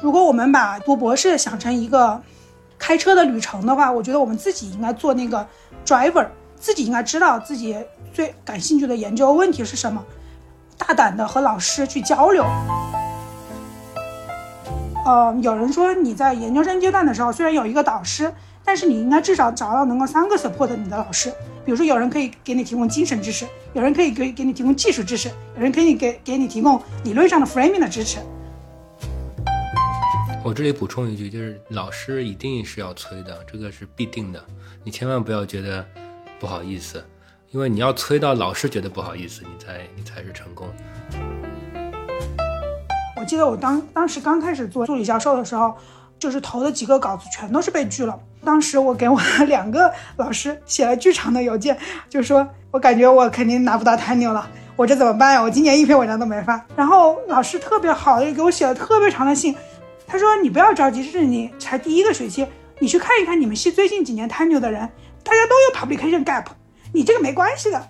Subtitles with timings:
[0.00, 2.20] 如果我们把读博士想成一个
[2.78, 5.44] 开车的旅程的话，我觉得我们自己应该做那个
[5.84, 7.76] driver，自己应该知道自己
[8.12, 10.04] 最感兴趣的研究问题是什么，
[10.76, 12.44] 大胆的和老师去交流。
[15.04, 18.32] 呃，有人说你在研究生阶段的时候，虽然有一个导师，
[18.64, 21.32] 但是你应该至少找到能够三个 support 你的老师。
[21.64, 28.18] 比如说，有人可以给你提供精神支持，有人可以给给你提供技术支持，有人可以给给你提供理论上的 framing 的支持。
[30.44, 34.42] 我这里补充一句，就是老师一定是要催的，这个是必定的。
[34.84, 35.84] 你千万不要觉得
[36.38, 37.04] 不好意思，
[37.50, 40.68] 因为你要催到老师觉得不好意思，你才你才是成功。
[43.16, 45.76] 我记得我当当时刚开始做助理教授的时候，
[46.20, 48.18] 就是投的几个稿子全都是被拒了。
[48.44, 51.76] 当时我给我两个老师写了巨长的邮件，
[52.08, 55.42] 就说我感觉我肯定拿不到 tenure 了，我这怎么办呀？
[55.42, 56.64] 我今年一篇文章都没发。
[56.76, 59.54] 然后老师特别好又给我写了特别长的信。
[60.10, 62.46] 他说：“你不要着急，这是你才第一个学期，
[62.78, 64.80] 你去看一看你们系最近几年 tenure 的人，
[65.22, 66.46] 大家都有 publication gap，
[66.94, 67.88] 你这个没关系的。”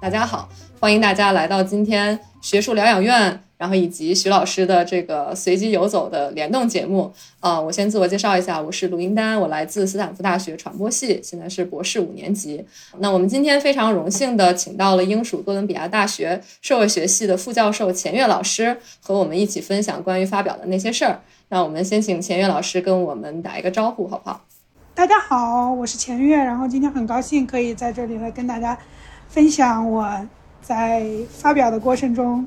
[0.00, 0.48] 大家好，
[0.78, 3.43] 欢迎大家来到今天学术疗养院。
[3.64, 12.62] 然后以及徐老师的这个随机游走的联动节目啊，我先自我介绍一下，我是卢英丹，我来自斯坦福大学传播系，现在是博士五年级。
[12.98, 21.22] 那我们今天非常荣幸的请到了英属哥伦比亚大学社会学系的副教授钱岳老师，和我们一起分享关于发表的那些事儿。
[21.48, 24.44] 那我们先请钱岳老师跟我们打一个招呼，好不好？
[24.94, 28.78] 大家好，我是钱岳，然后今天很高兴可以在这里来跟大家
[29.26, 30.06] 分享我
[30.60, 32.46] 在发表的过程中。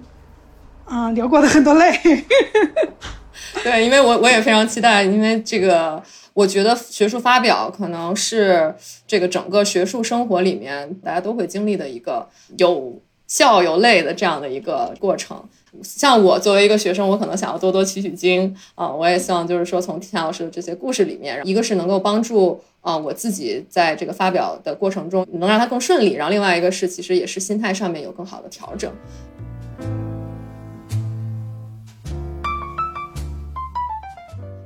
[0.90, 1.92] 嗯，流过的很多泪。
[3.64, 6.02] 对，因为我我也非常期待，因为这个，
[6.34, 8.74] 我觉得学术发表可能是
[9.06, 15.44] 这个整个学术生活里面大家都会经历的一个有笑有泪的这样的一个过程。
[15.84, 28.92] 像我作为一个学生，我可能想要多多取取经啊，我也希望就是说从田老师的这些故事里面，一个是能够帮助啊我自己在这个发表的过程中能让它更顺利，然后另外一个是其实也是心态上面有更好的调整。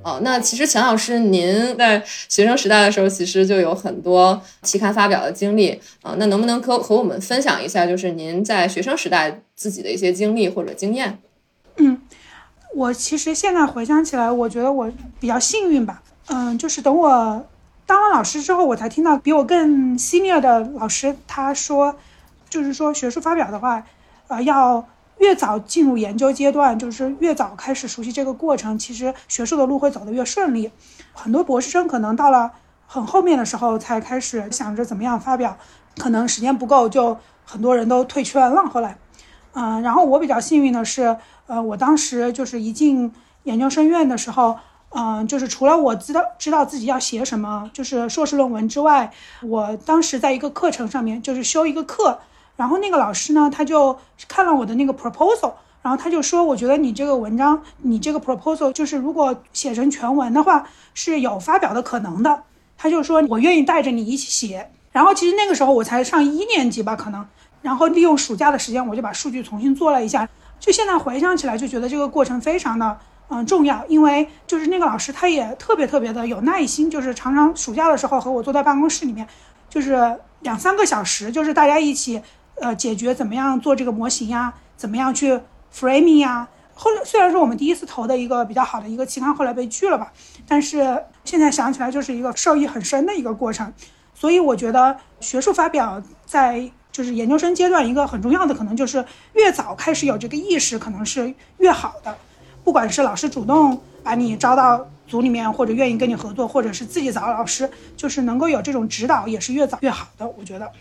[0.03, 6.15] 哦，那其实钱老师，您在学生时代的时候，其实就有很多期刊发表的经历啊。
[6.17, 11.19] 那能不能和和我们分享一下，就是您在学生时代自己的一些经历或者经验？
[11.77, 12.01] 嗯，
[12.73, 16.01] 我其实现在回想起来，我觉得我比较幸运吧。
[16.27, 17.45] 嗯，就是等我
[17.85, 21.95] 当了老师之后，我才听到比我更 senior 的老师他说，
[22.49, 23.85] 就是说学术发表的话，
[24.27, 24.87] 呃，要。
[25.21, 30.71] 越早进入研究阶段，就是越早开始熟悉这个过程，其实学术的路会走得越顺利。
[31.13, 32.51] 很多博士生可能到了
[32.87, 35.55] 很后面的时候才开始想着怎么样发表，
[35.99, 37.15] 可能时间不够，就
[37.45, 38.63] 很多人都退圈了。
[38.63, 38.97] 后来，
[39.53, 41.15] 嗯，然后我比较幸运的是，
[41.45, 44.57] 呃，我当时就是一进研究生院的时候，
[44.89, 49.11] 嗯，就是除了我知道知道自己要写什么，就是硕士论文之外，
[49.43, 52.19] 我当时在一个课程上面就是修一个课。
[52.55, 53.97] 然后那个老师呢，他就
[54.27, 62.43] 看了我的那个 proposal，然后他就说，我觉得你这个文章，你这个 proposal 就是如果写成全文的话，是有发表的可能的。
[62.77, 64.69] 他就说，我愿意带着你一起写。
[64.91, 67.25] 然后其实那个时候我才上一年级吧，可能。
[67.61, 70.27] 然后利用暑假的时间，我就把数据重新做了一下。
[70.59, 72.97] 就现在回想起来，就觉得这个过程非常的
[73.29, 79.27] 嗯重要，因为就是那个老师他也特别特别的有耐心，就是常常暑假的时候和我坐在办公室里面，
[79.69, 82.21] 就是两三个小时，就是大家一起。
[82.61, 84.53] 呃，解决怎么样做这个模型呀？
[84.77, 85.39] 怎么样去
[85.75, 86.47] framing 呀？
[86.75, 90.11] 后来虽然说我们第一次投的一个比较好的一个期刊后来被拒了吧，
[90.47, 93.73] 但是现在想起来就是一个受益很深的一个过程。
[94.13, 102.15] 所以我觉得学术发表在就是研究生阶段一个很重要的可能就是越早开始有这个意识可能是越好的。
[102.63, 110.27] 不管是老师主动把你招到组里面，或者愿意跟你合作，或者是自己找老师，就是能够有这种指导，也是越早越好的。
[110.37, 110.71] 我觉得。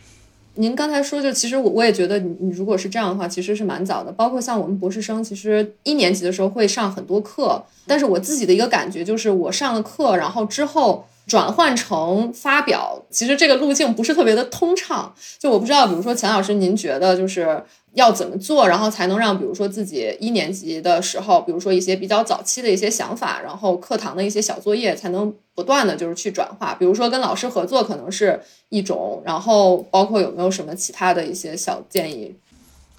[0.55, 4.11] 您刚才说，就其实我我也觉得，你你如果是这样的话，其实是蛮早的。
[4.13, 11.07] 包括像我们博士生，其实一年级的时候会上很多课，但是我自己的一个感觉就是，我上了课，然后之后。
[11.27, 15.15] 转换成发表，其实这个路径不是特别的通畅。
[15.39, 17.63] 就我不知道，比如说钱老师，您觉得就是
[17.95, 26.75] 要怎么做，然后才能让，比如说自己一年级的时候，比如说一些比较早期的一些想法，然后课堂的一些小作业，才能不断的就是去转化。
[26.75, 32.35] 比如说跟老师合作可能是一种，然后包括有没有什么其他的一些小建议？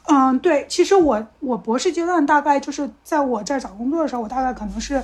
[0.08, 5.02] 嗯，对，其实我我博士阶段大概就是在我这儿找工作的时候，我大概可能是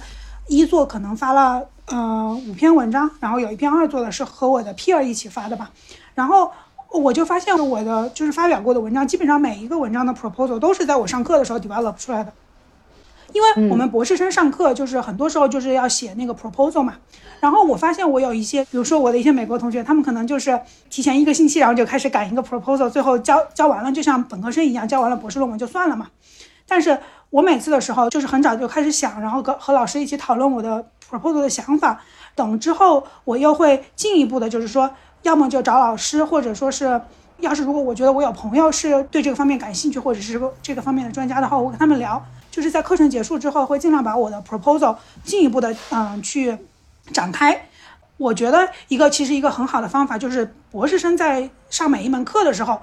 [0.47, 1.67] 一作可能发了。
[1.89, 5.71] 呃，五篇文章，然后有一篇二做的是和我的 peer 一起发的吧。
[6.13, 6.51] 然后
[6.91, 12.33] 我就发现我的就是发表过的文章，基本上每一个文章的 proposal 都是在我上课的时候 develop 出来的。
[13.33, 16.95] 因为我们博士生上课就是很多时候就是要写那个 proposal 嘛，
[17.41, 26.07] 然后我发现我有一些，比如说我的一些美国同学，他们可能就是提前一个星期，然后就开始赶一个 proposal，最后交交完了，就像本科生一样，交完了博士论文就算了嘛。
[26.69, 26.97] 但是
[27.29, 32.01] 我每次的时候就是很早就开始想，然后跟和老师一起讨论我的 proposal 的想法，
[32.33, 34.89] 等之后我又会进一步的，就是说，
[35.23, 37.01] 要么就找老师，或者说是，
[37.39, 42.23] 要是如果我觉得我有朋友是对这个方面感兴趣，或者是这个方面的专家的话，我跟他们聊。
[42.49, 46.57] 就是在课程结束之后，会尽量把我的 proposal 进一步的嗯去
[47.13, 47.67] 展开。
[48.17, 52.81] 我觉得一个其实一个很好的方法就是博士生在上每一门课的时候，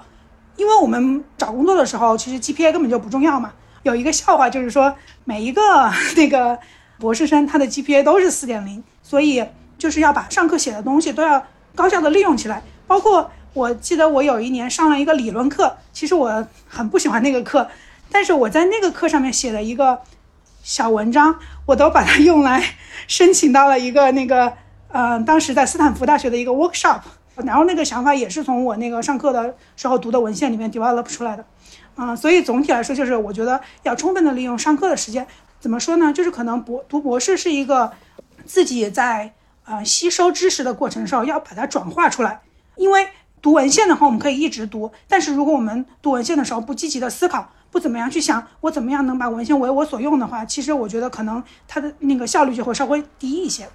[0.55, 3.51] 因为我们找工作的时候其实 GPA 根本就不重要嘛。
[3.83, 4.95] 有一个笑话就是说，
[5.25, 5.61] 每一个
[6.15, 6.57] 那个
[6.97, 9.45] 博士生他的 GPA 都是四点零，所以
[9.77, 12.63] 就是要把上课写的东西都要高效的利用起来。
[12.87, 17.67] 包括我记得我有一年上了一个理论课，其实我很不喜欢那个课。
[18.11, 19.99] 但是我在那个课上面写了一个
[20.63, 22.63] 小文章，我都把它用来
[23.07, 24.53] 申请到了一个那个，
[24.87, 27.01] 呃，当时在斯坦福大学的一个 workshop。
[27.43, 31.43] 然后那个想法也是从我那个上课的时候读的文献里面 develop 出来的。
[31.97, 35.27] 嗯，所以总体来说，就是我觉得要充分的利用上课的时间。
[35.59, 36.13] 怎么说呢？
[36.13, 37.91] 就是可能博读博士是一个
[38.45, 39.33] 自己在
[39.65, 42.41] 呃吸收知识的过程的时候，要把它转化出来。
[42.75, 43.07] 因为
[43.41, 53.67] 读文献的话，我们可以一直读，但是如果我们读文献的时候不积极的思考，不怎么样去想我怎么样能把文献为我所用的话，其实我觉得可能它的那个效率就会稍微低一些。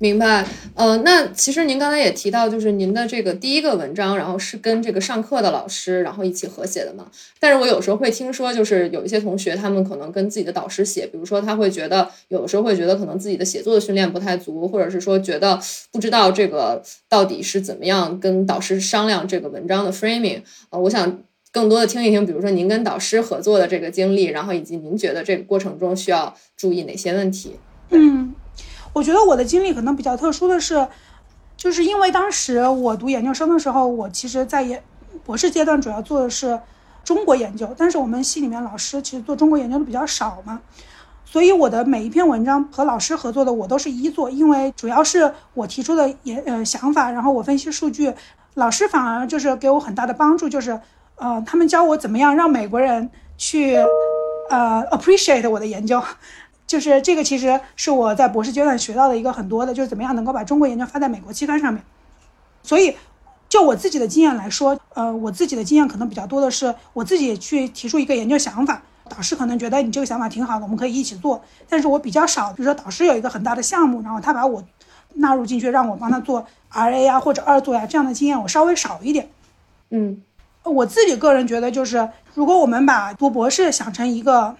[0.00, 7.10] 明白，呃，那其实您刚才也提到，就是您的这个第一个文章，然后是跟这个上课的老师，然后一起合写的嘛。
[7.40, 15.58] 但是我有时候会听说，就是有一些同学，他们可能跟自己的导师写，比如说他会觉得，有的时候会觉得可能自己的写作的训练不太足，或者是说觉得
[15.90, 20.42] 不知道这个到底是怎么样跟导师商量这个文章的 framing。
[20.70, 27.56] 呃，我想更多的听一听，比如说您跟导师合作的这个经历，然后以及您觉得这个过程中需要注意哪些问题？
[27.90, 28.32] 嗯。
[28.92, 30.86] 我觉得我的经历可能比较特殊的是，
[31.56, 34.82] 就是因为当时我读研究生的时候，我其实在研
[35.24, 36.58] 博士阶段主要做的是
[37.04, 40.60] 中国研究，但是我们系里面老师其实做中国研究的比较少嘛，
[41.24, 48.12] 所以我的每一篇文章和老师合作的我都是一做，因为主要是我提出的研呃想法，然后我分析数据，
[48.54, 50.80] 老师反而就是给我很大的帮助，就是
[51.16, 53.76] 呃他们教我怎么样让美国人去
[54.48, 56.02] 呃 appreciate 我的研究。
[56.68, 61.82] 就是这个，其实是我在博士阶段学到的一个很多的，就是怎么样能够把中国研究发在美国期刊上面。
[62.62, 62.94] 所以，
[63.48, 71.42] 就我自己的经验来说，呃，我自己的经验可能比较多的是，我自己去提出一个研究想法，导师可能觉得你这个想法挺好的，我们可以一起做。
[71.70, 74.62] 但是我比较少，比如说导师有一个很大的项目，然后他把我
[75.14, 79.30] 纳入进去，让我帮他做 RA 啊或者二做呀，这样的经验我稍微少一点。
[79.88, 80.20] 嗯，
[80.64, 84.54] 我自己个人觉得，就是如果我们把读博士想成一个。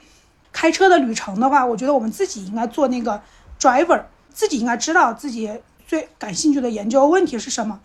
[0.52, 3.20] 开车的旅程的话，我觉得我们自己应该做那个
[3.60, 4.02] driver，
[4.32, 7.80] 自己应该知道自己最感兴趣的研究问题是什么，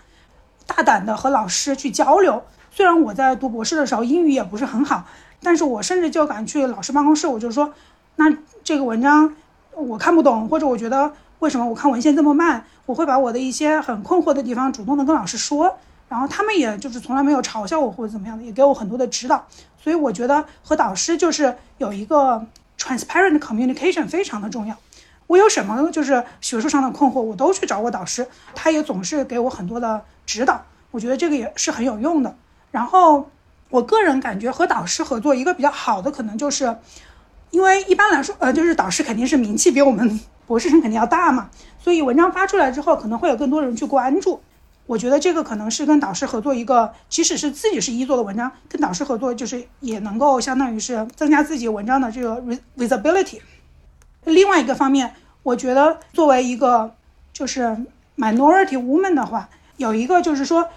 [0.66, 2.44] 大胆的和老师去交流。
[2.72, 5.06] 虽然我在读博士的时候英语也不是很好，
[5.42, 7.74] 但是我甚至就敢去老师办公室，我就说，
[8.16, 9.36] 那这个文章
[9.76, 15.78] 我看不懂，或者我觉得为什么我看文献这么慢，我会把我的一些很困惑的地方主动的跟老师说。
[16.14, 19.48] 然后他们也就是从来没有嘲笑我或者怎么样的，也给我很多的指导。
[19.82, 22.46] 所以我觉得和导师就是有一个
[22.78, 24.78] transparent communication 非常的重要。
[25.26, 30.64] 我有什么就是学术上的困惑，我都去找我导师，他也总是给我很多的指导。
[30.92, 32.36] 我觉得这个也是很有用的。
[32.70, 33.28] 然后
[33.72, 36.78] 我个人感觉和导师合作一个比较好的可能就是，
[37.50, 44.40] 因为一般来说，呃，就是导师肯定是名气比我们博士生肯定要大嘛，所以文章发出来之后，可能会有更多人去关注。
[44.86, 52.44] 我觉得这个可能是跟导师合作一个，即使是自己是一做的文章，跟导师合作就是也能够相当于是增加自己文章的这个
[52.78, 53.40] visibility。
[54.26, 56.94] 另外一个方面，我觉得作为一个
[57.32, 57.78] 就是
[58.18, 60.68] minority woman 的话，有一个就是说，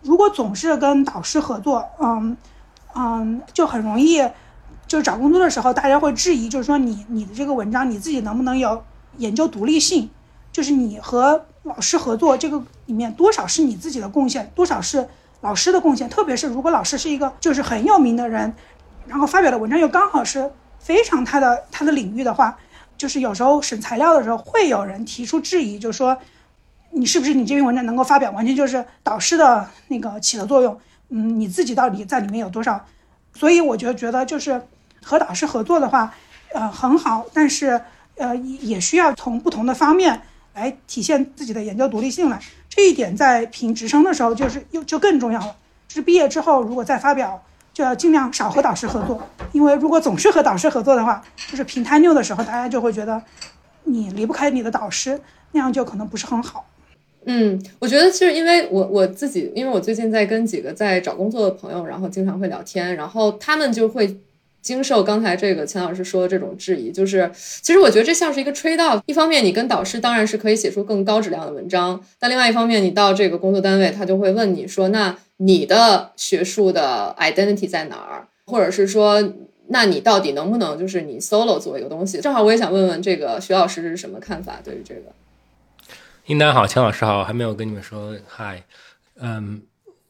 [0.00, 2.34] 如果总是跟导师合作，嗯
[2.94, 4.26] 嗯，就很容易，
[4.86, 8.82] 就是找工作的时候，大家会质疑，就是说你你的这个文章你自己能不能有
[9.18, 10.08] 研究独立性，
[10.50, 11.44] 就是你和。
[11.62, 15.06] 老师合作这个里面多少是你自己的贡献，多少是
[15.42, 16.08] 老师的贡献。
[16.08, 18.54] 特别是如果老师是一个就是很有名的人，
[19.06, 22.58] 然后发表的文章又刚好是非常他的他的领域的话，
[22.96, 26.16] 就是有时候审材料的时候会有人提出质疑，就是说
[26.92, 30.80] 你是不是你这篇文章能够发表，完全就是导师的那个起的作用。
[31.10, 32.86] 嗯，你自己到底在里面有多少？
[33.34, 34.62] 所以我就觉得就是
[35.02, 36.14] 和导师合作的话，
[36.54, 37.80] 呃很好，但是
[38.16, 40.22] 呃也需要从不同的方面。
[40.54, 45.56] 来体现自己的研究独立性来，这一点在评职称的时候就是又就更重要了。
[45.88, 47.42] 就是毕业之后如果再发表，
[47.72, 49.20] 就要尽量少和导师合作，
[49.52, 53.22] 因为如果总是和导师合作的话，就是平摊六的时候，大家就会觉得
[53.84, 55.20] 你离不开你的导师，
[55.52, 56.66] 那样就可能不是很好。
[57.26, 64.18] 嗯，我觉得其实因为我我自己，因为我最近在跟几个在找工作的朋友，然后经常会聊天，然后他们就会
[64.62, 79.32] 经受刚才这个钱老师说的这种质疑，就是其实我觉得这像是一个 trade off，一方面你跟导师当然是可以写出更高质量的文章，但另外一方面你到这个工作单位，他就会问你说，那你的学术的 identity 在哪儿，或者是说，
[79.68, 82.20] 那你到底能不能就是你 solo 做一个东西？
[82.20, 85.12] 正好我也想问问这个徐老师是什么看法，对于这个。
[86.26, 88.62] 应丹好，钱老师好，还没有跟你们说嗨。
[89.18, 89.62] 嗯，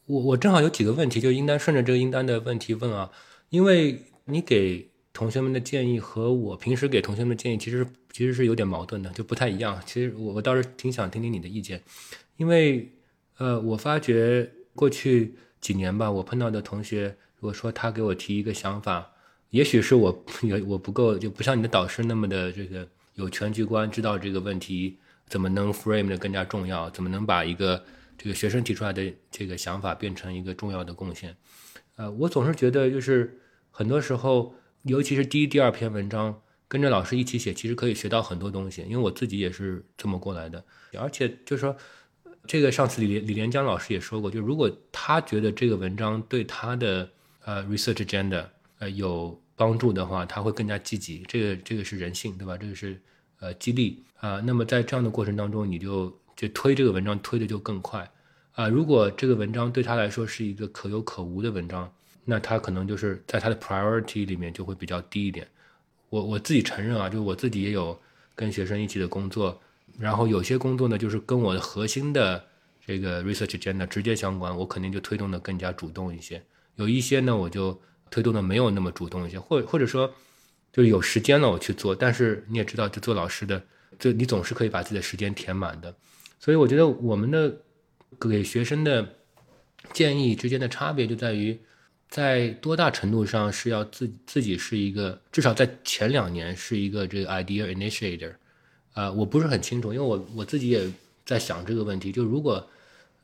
[0.05, 3.09] 我我正好有几个问题，就应丹顺着这个应丹的问题问啊，
[3.49, 9.81] 因为你给同学们的建议和我平时给同学们的建议其实其实是有点矛盾的，就不太一样。
[9.85, 11.81] 其实我我倒是挺想听听你的意见，
[12.37, 12.89] 因为
[13.37, 19.11] 呃，我发觉过去几年吧，我碰到的同学，如果说他给我提一个想法，
[19.49, 24.97] 也许是我有我不够，就不像你的导师那么的这个有全局观，知道这个问题。
[25.27, 26.89] 怎么能 frame 的更加重要？
[26.89, 27.81] 怎么能把一个
[28.17, 31.33] 这个学生提出来的这个想法变成一个重要的贡献？
[31.95, 33.39] 呃，我总是觉得就是
[33.81, 38.83] 很多时候，尤其是第一、第二篇文章跟着老师一起写，其实可以学到很多东西。
[38.83, 40.63] 因为我自己也是这么过来的。
[40.99, 41.75] 而且就是说，
[42.45, 47.09] 这个上次李李连江老师也说过，就如果他觉得这个文章对他的
[47.43, 48.45] 呃 research agenda
[48.77, 51.23] 呃有帮助的话，他会更加积极。
[51.27, 52.55] 这个这个是人性，对吧？
[52.55, 53.01] 这个是。
[53.43, 58.07] 呃，激励啊，那么在这样的过程当中，你就就推这个文章推的就更快
[58.51, 58.67] 啊。
[58.67, 61.91] 如果这个文章对他来说是一个可有可无的文章，
[62.25, 65.47] 那他可能就是在他的 priority 里面就会比较低一点。
[66.09, 67.99] 我我自己承认啊，就我自己也有
[68.35, 69.61] 跟学生一起的工作，
[69.97, 72.43] 然后有些工作呢，就是跟我的核心的
[72.85, 76.43] 这个 research agenda 直接相关，我肯定就推动的更加主动一些。
[76.75, 80.13] 有一些呢，我就推动的没有那么主动一些，或或者说。
[80.73, 81.93] 就是有时间了，我去做。
[81.93, 83.61] 但是你也知道，就做老师的，
[83.99, 85.93] 就你总是可以把自己的时间填满的。
[86.39, 87.53] 所以我觉得我们的
[88.17, 89.05] 给学生的
[89.91, 91.59] 建议之间的差别就在于，
[92.11, 98.33] 在多大程度上是要自自己是一个，至少在前两年是一个这个 idea initiator。
[98.93, 100.87] 啊，我不是很清楚，因为我我自己也
[101.25, 102.11] 在想这个问题。
[102.11, 102.69] 就如果，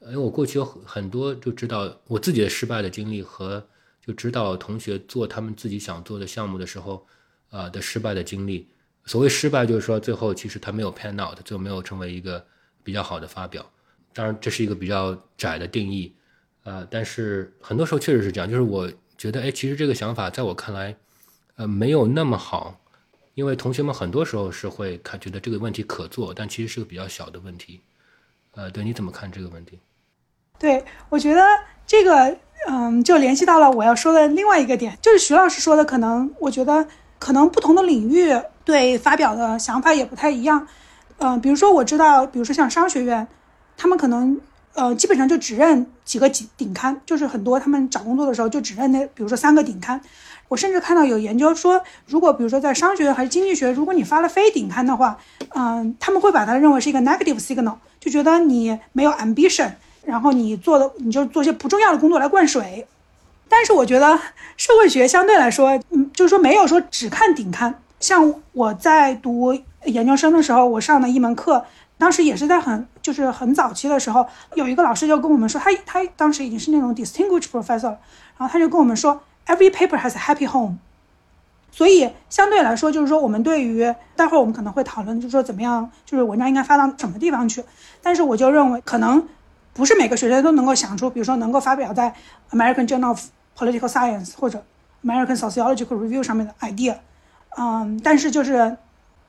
[0.02, 3.64] 因为我过去有很多就知道我自己的失败的经历和
[4.04, 7.06] 就知道同学做他们自己想做的项目的时候。
[7.50, 8.68] 啊的失败的经历，
[9.06, 12.46] 所谓失败就是说最后其实他没有 pan out，最后没有成为一个
[12.84, 13.66] 比较好的发表。
[14.14, 16.14] 当然这是一个比较窄的定义，
[16.68, 18.50] 呃，但是很多时候确实是这样。
[18.50, 20.94] 就是我觉得，哎，其实这个想法在我看来，
[21.56, 22.78] 呃，没有那么好，
[23.36, 27.80] 因为同学们很多时候是会看觉得这个问题可做，但其实是个比较小的问题。
[28.56, 29.80] 呃，对，你怎么看这个问题？
[30.60, 31.42] 对，我觉得
[31.86, 36.88] 这个，嗯，就联系到了我要说的另外一个点，就是徐老师说的，可能我觉得。
[37.20, 38.32] 可能不同的领域
[38.64, 40.68] 对发表的想法也不太一样，
[41.18, 43.28] 嗯，比如说我知道，比如说像商学院，
[43.76, 44.40] 他们可能
[44.78, 50.00] 呃基本上就只认几个顶顶刊，就是很多他们找工作的时候就只认那，比如说三个顶刊。
[50.50, 55.18] 我甚至看到有研究说，如果比如说在商学还是经济学，如果你发了非顶刊的话，
[55.50, 59.72] 嗯，他们会把它认为是一个 negative signal，就觉得你没有 ambition，
[60.06, 62.88] 然后你做的你就做些不重要的工作来灌水。
[63.50, 64.18] 但是我觉得
[64.56, 67.82] 社会学相对来说，嗯，就是说没有说只看顶刊。
[68.00, 69.54] 像我在读
[69.86, 71.66] 研究生的时候，我上的一门课，
[71.98, 78.00] 当时也是在很就是很早期的时候，有一个老师就跟我们说，他他当时已经是那种 distinguished professor，了
[78.38, 80.78] 然后他就跟我们说，every paper has a happy home。
[81.72, 87.64] 所以相对来说，就是说我们对于待会儿我们可能会讨论，就是说怎么样，就是文章应该发到什么地方去。
[88.02, 89.28] 但是我就认为，可能
[89.74, 92.14] 不是每个学生都能够想出，比如说能够发表在
[92.52, 93.22] American Journal of
[93.58, 94.64] Political Science 或者
[95.04, 96.96] American Sociological Review 上面的 idea，
[97.58, 98.78] 嗯，但是就是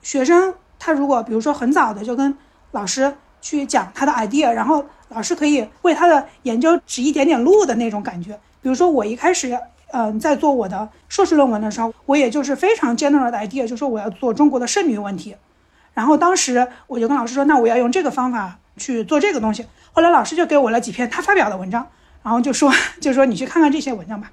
[0.00, 2.34] 学生他如果比如说很早的就跟
[2.72, 8.38] 老师去讲他的 idea，然后老师可以为他的研究指一点点路的那种感觉。
[8.60, 9.58] 比如说我一开始，
[9.92, 15.37] 嗯，在做我的硕士论文的时候，我也就是非常 general 的 idea，就说我要做中国的剩女问题，
[15.94, 19.66] 然后当时我就跟老师说，那我要用这个方法去做这个东西。
[19.92, 21.87] 后来老师就给我了几篇他发表的文章。
[22.20, 22.70] 然后就说，
[23.00, 24.30] 就说你去看看这些文章吧。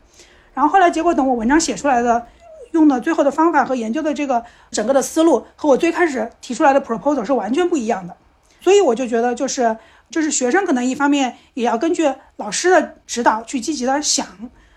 [0.53, 2.25] 然后后来结果等我文章写出来的，
[2.71, 8.17] 用的最后的方法和研究的这个整个的思路，和我最开始提出来的 proposal 是完全不一样的。
[8.65, 9.77] 所以我就觉得，就是
[10.10, 14.25] 就是学生可能一方面也要根据老师的指导去积极的想，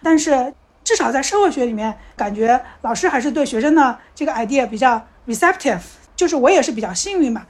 [0.02, 0.52] 但是
[0.84, 5.80] 至少在社会学里面，感觉老师还是对学生的这个 idea 比较 receptive。
[6.14, 7.46] 就是我也是比较幸运吧，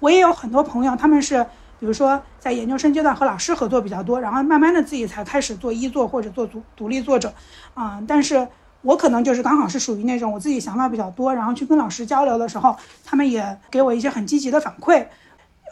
[0.00, 1.44] 我也有很多朋友，他们是。
[1.78, 7.34] 比如说在研究生阶段和老师合作比较多，然后慢慢的自己才开始做一作或者做独独立作者，
[7.74, 8.46] 啊、但是
[8.82, 15.04] 我可能就是刚好是属于那种我自己想法比较多，然后去跟老师交流的时候，他们也给我一些很积极的反馈，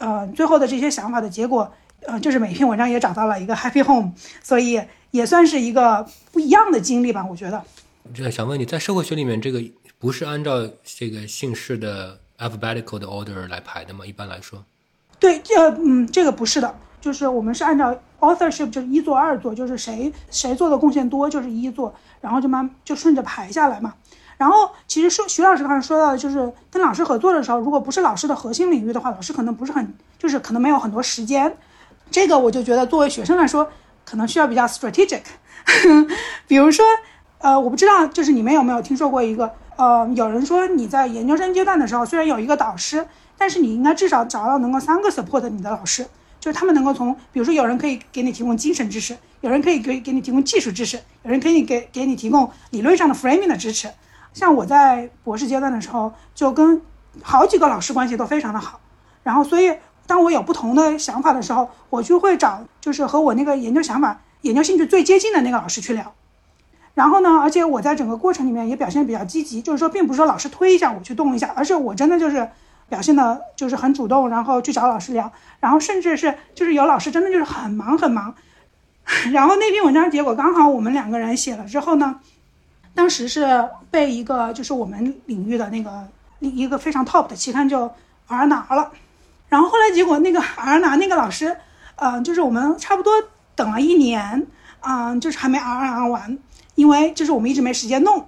[0.01, 1.71] 呃，最后的这些想法的结果，
[2.07, 4.81] 呃，就是每篇文章也找到了一个 happy home，所以
[5.11, 7.63] 也算是一个不一样的经历吧，我觉得。
[8.11, 9.63] 这想问你在社会学里面，这个
[9.99, 14.03] 不是按照这个姓氏的 alphabetical 的 order 来排的吗？
[14.03, 14.63] 一般来说，
[15.19, 23.93] 对，这嗯，这个不是的，就是我们是按照 authorship 就是一作二作，就是谁谁做的贡献多就是一作，然后就慢就顺着排下来嘛。
[24.41, 31.55] 然后其实说徐老师刚才说到，就是跟老师合作的时候，如果不是老师的核心领域的话，老师可能不是很，就是可能没有很多时间。
[32.09, 33.69] 这个我就觉得作为学生来说，
[34.03, 35.21] 可能需要比较 strategic。
[36.49, 36.83] 比如说，
[37.37, 43.05] 呃，我不知道，就是你们有没有听说过一个，呃，有人说你在研究生阶段的时候，虽然有一个导师，
[43.37, 46.03] 但是你应该至少找到能够三个 support 你的老师，
[46.39, 53.87] 就是他们能够从，比如说有人可以给你提供精神支持，有人可以给给你提供技术支持，有人可以给给你提供理论上的 framing 的支持。
[54.33, 56.81] 像我在博士阶段的时候，就跟
[57.21, 58.79] 好几个老师关系都非常的好，
[59.23, 59.75] 然后所以
[60.07, 66.13] 当我有不同的想法的时候，我就会找就是和我那个研究想法、研究兴趣最接近的那个老师去聊。
[66.93, 72.49] 然后呢，而且我在整个过程里面也表现比较积极，就是说，并不是说老师推一下我去动一下，而是我真的就是
[72.89, 78.35] 表现的就是很主动，然后去找老师聊，然后甚至是就是有老师真的就是很忙很忙，
[79.31, 82.19] 然后那篇文章结果刚好我们两个人写了之后呢，
[82.93, 86.07] 当时是被一个就是我们领域的那个
[86.39, 87.91] 一个非常 top 的期刊就
[88.27, 88.91] R 拿了，
[89.49, 91.55] 然后后来结果那个 R 拿那个老师，
[91.95, 93.13] 嗯、就是我们差不多
[93.55, 94.47] 等了一年，
[94.81, 96.37] 嗯、就是还没 R 拿完。
[96.75, 98.25] 因为就是我们一直没时间弄，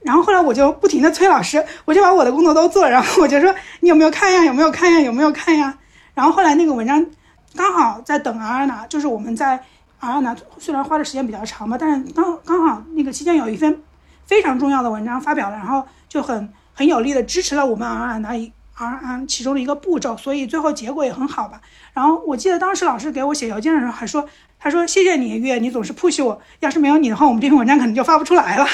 [0.00, 4.42] 然后后来我就不停的催老师，我就把我的工作都做，然后我就说你有没有看呀？
[4.44, 4.98] 有没有看呀？
[4.98, 5.78] 有没有看呀？
[6.14, 7.06] 然后后来那个文章
[7.54, 9.62] 刚好在等 R 拿，就是我们在
[10.00, 13.82] R 拿虽然花的时间比较长吧，但是刚刚好那个期间有一份
[14.26, 21.60] 非常重要的文章发表了，然后就很很有力的支持了我们 R 拿一 R 其中的一个步骤，所以最后结果也很好吧。
[21.94, 24.28] 然后我记得当时老师给我写邮件的时候还说。
[24.58, 26.40] 他说：“谢谢你，月，你总是 push 我。
[26.60, 28.66] 要是没有你的话，我们这篇文章可能就发不出来了。”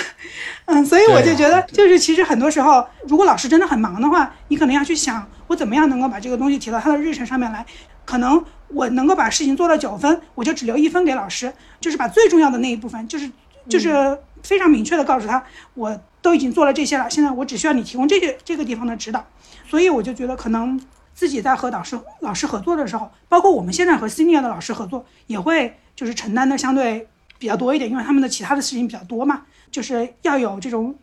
[0.67, 7.67] 嗯，所以我就觉得，就是其实很多时候，如果老师真的很忙的话，你可能要去想，我怎么样能够把这个东西提到他的日程上面来。
[8.05, 13.29] 可能我能够把事情做到九分，我就只留一分给老师，就是把最重要的那一部分，就是
[13.69, 19.27] 就是非常明确的告诉他，我都已经做了这些了，现在我只需要你提供这些这个地方的指导。
[19.69, 20.81] 所以我就觉得可能。
[21.15, 27.07] 自己在和导师老师合作的时候，包括我们现在和 senior 的老师合作，也会就是承担的相对
[27.39, 30.99] 比较多一点，因为他们的其他的事情比较多嘛，就是要有这种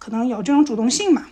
[0.00, 1.26] 可能有这种主动性嘛。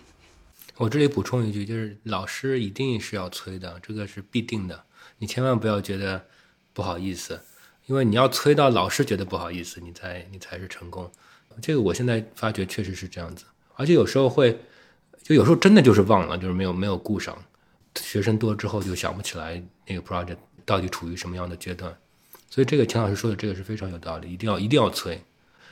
[0.77, 4.81] 我这里补充一句，就是老师一定是要催的，这个是必定的，
[5.17, 6.25] 你千万不要觉得
[6.71, 7.41] 不好意思，
[7.87, 11.11] 因为你要催到老师觉得不好意思，你才你才是成功。
[11.61, 14.57] 这个我现在发觉确实是这样子，而且有时候会，
[15.23, 17.37] 就有时候真的就是忘了，就是没有没有顾上。
[17.95, 21.93] 学生多之后就想不起来那个 project 到底处于什么样的阶段，
[22.49, 25.21] 所以这个钱老师说的这个是非常有道理，一定要一定要催。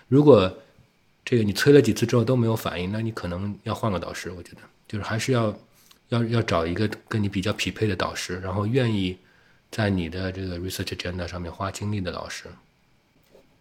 [0.09, 0.53] 如果
[1.23, 4.29] 这个你催了几次之后都没有反应，那你可能要换个导师。
[4.31, 5.57] 我觉得就是还是要
[6.09, 9.17] 要要找一个跟你比较匹配的导师，然后愿意
[9.71, 12.45] 在你的这个 research agenda 上面花精力的老师。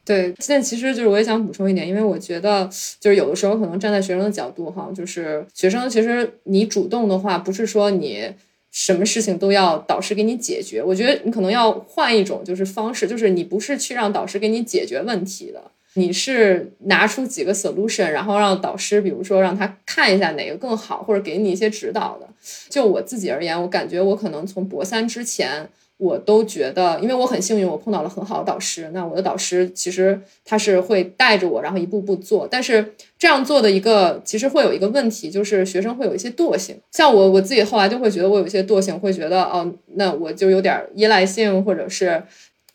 [0.09, 2.67] 对，现在其实就是我也想补充一点，因为我觉得
[2.99, 8.27] 就是有的时候可能站在学生的角度哈，就是学生其实你主动的话，不是说你
[8.71, 22.27] 什么事情都要导师给你解决，我觉得你可能要换一种就是方式，就是你不是去让导师给你解决问题的，你是拿出几个 solution，然后让导师比如说让他看一下哪个更好，或者给你一些指导的。
[22.71, 25.69] 就我自己而言，我感觉我可能从博三之前。
[25.99, 28.89] 我都觉得，因为我很幸运，我碰到了很好的导师。
[28.95, 32.47] 那我的导师其实他是会带着我，然后一步步做。
[32.49, 36.77] 但是这样做的一个，其实会有一个问题，就是学生会有一些惰性。
[36.93, 42.23] 像我我自己后来就会觉得我有一些惰性，会觉得哦，那我就有点依赖性，或者是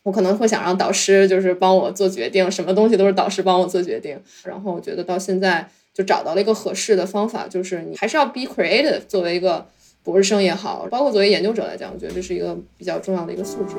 [0.03, 4.19] 我可能会想让导师就是帮我做决定，什么东西都是导师帮我做决定。
[4.43, 9.65] 然后我觉得到现在就找到了一个合适的方法，就是你还是要 be creative，作为一个。
[10.03, 13.75] 博士生也好，包括作为研究者来讲，我觉得这是一个比较重要的一个素质。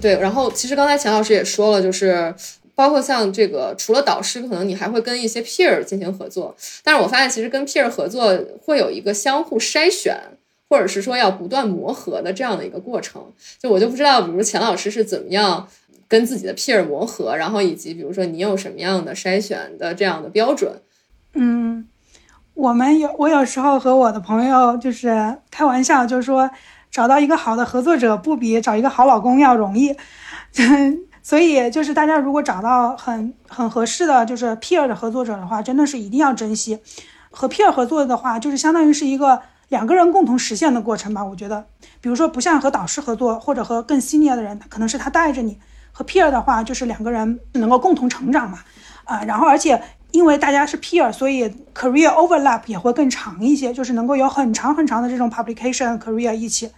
[0.00, 2.34] 对，然后其实刚才钱老师也说了，就是
[2.74, 6.54] 包括像这个，除了导师，可能你还会跟一些 peer 进行合作。
[6.82, 10.16] 但是我发现，其实跟 peer 合作会有一个相互筛选。
[10.68, 13.22] 或者是说要不断磨合的这样的一个过程，
[13.58, 15.66] 就我就不知道，比如钱老师是怎么样
[16.08, 20.80] 跟自己的 peer 磨合，然后以及比如说你有什么样的筛选的这样的标准？
[21.34, 21.86] 嗯，
[22.54, 26.50] 我们有我有时候和我的朋友就是开玩笑，就是说
[26.90, 29.94] 找到一个好的合作者不比找一个好老公要容易。
[31.22, 36.78] 所以就是大家如果找到很很合适的就是 peer 的合作者的话，真的是一定要珍惜。
[37.30, 41.24] 和 peer 合作的话，就是相当于是一个两个人共同实现的过程吧。
[41.24, 41.66] 我觉得，
[42.00, 45.58] 比如说不像和导师合作，或者和更 senior 的人，可能是他带着你。
[45.92, 48.58] 和 peer 的话，就是两个人能够共同成长嘛。
[49.04, 56.70] 啊，然后而且因为大家是 peer，所以 career overlap 也会更长一些，就是能够有很长很长的这种 publication career 一起。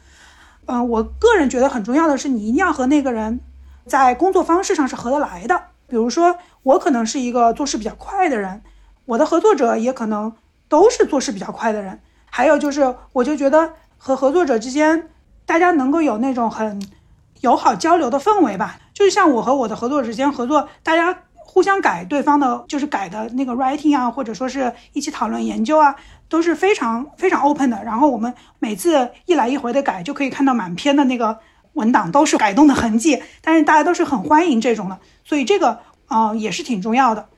[0.67, 3.41] 嗯，我个人觉得很重要的是，你一定要和那个人。
[3.87, 8.61] 在工作方式上是合得来的，比如说我可能是一个做事比较快的人，
[9.07, 10.33] 我的合作者也可能
[10.69, 11.99] 都是做事比较快的人。
[12.31, 15.09] 还有就是，我就觉得和合作者之间，
[15.47, 16.81] 大家能够有那种很
[17.41, 18.79] 友好交流的氛围吧。
[18.95, 25.97] 就是像我和我的合作者之间合作，大家互相改对方的，就是改的那个 writing 啊，或者说是一起讨论研究啊，
[26.29, 27.83] 都是非常非常 open 的。
[27.85, 31.39] 然后我们每次一来一回的改，就可以看到满篇的那个。
[31.75, 37.29] 文档都是改动的痕迹，但是大家都是很欢迎这种的，所以这个啊也是挺重要的。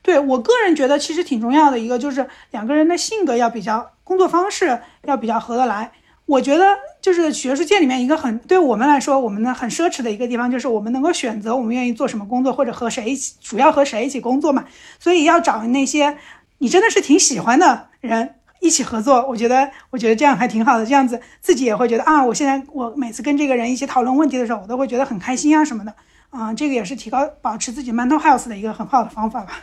[0.00, 5.92] 对我个人觉得，其实挺重要的一个就是两个人的性格要比较，工作方式要比较合得来。
[6.24, 6.64] 我觉得
[7.00, 14.64] 就是学术界里面一个很对我们来说，我们呢很奢侈的一个地方，就是我们能够选择我们愿意做什么工作，或者和谁一起，主要和谁一起工作嘛。
[14.98, 16.16] 所以要找那些
[16.58, 18.34] 你真的是挺喜欢的人。
[18.60, 20.84] 一起合作，我觉得，我觉得这样还挺好的。
[20.84, 25.94] 这样子自己也会觉得啊，我现在我每次跟这个人一起讨论问题的时候，我都会觉得很开心啊什么的。
[26.30, 29.60] 啊，这个也是提高、保持自己 mental health 的一个很好的方法吧。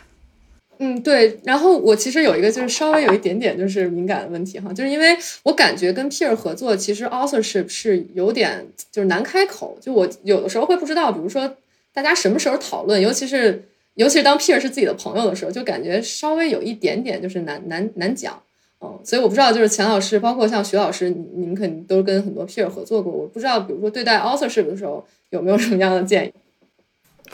[0.78, 1.38] 嗯，对。
[1.44, 9.78] 然后我其实有一个就是稍微有一点点就是敏感的问题哈，就是因为我感觉跟 peer 合作，其实 authorship 是有点就是难开口。
[9.80, 11.56] 就我有的时候会不知道，比如说
[11.92, 18.40] 大家什么时候讨论，尤其是尤其是当 peer 是自己的朋友的时候，就感觉稍微有一点点就是难难难讲。
[18.82, 23.10] 嗯，所以我不知道，就是钱老师，包括像徐老师，你们肯定都跟很多 peer 合作过。
[23.10, 26.32] 我不知道，比如说对待 authorship 的时候，有没有什么样的建议？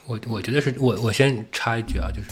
[0.06, 2.28] 我我觉得是我我先插一句啊，就是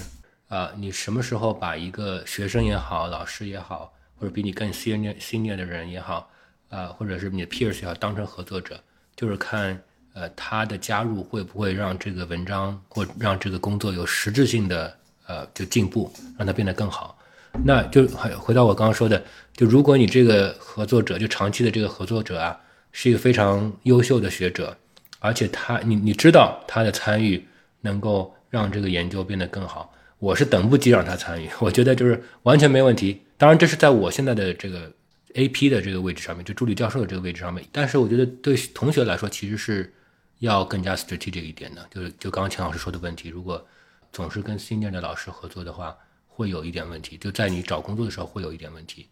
[0.50, 6.28] 啊，你什么时候把一个学生也好，老师也好，或者比你更 senior senior 的人也好，
[6.68, 8.78] 啊，或者是你的 peers 也好，当成合作者，
[9.14, 9.80] 就是看
[10.12, 14.92] 呃他的加入会不会让这个文章或让这个工作有实质性的
[15.28, 17.16] 呃就进步，让它变得更好。
[17.64, 19.22] 那就回回到我刚刚说的，
[19.54, 22.58] 就如果你这个合作者，就长期的这个合作者啊，
[22.90, 24.76] 是一个非常优秀的学者，
[25.20, 27.46] 而且他你你知道他的参与
[27.80, 33.20] 能够让这个研究变得更好，我是等不及让他参与，我觉得就是完全没问题。
[33.36, 34.88] 当然这是在我现在的这个
[35.34, 39.92] AP 的这个位置上面，就助理教授的这个位置上面，但是我觉得对同学来说其实是
[40.38, 43.66] 要更加 strategic 一点的，就是就刚刚钱老师说的问题，如果
[44.12, 45.96] 总是跟 senior 的老师合作的话。
[46.32, 49.06] 会有一点问题，就在你找工作的时候会有一点问题。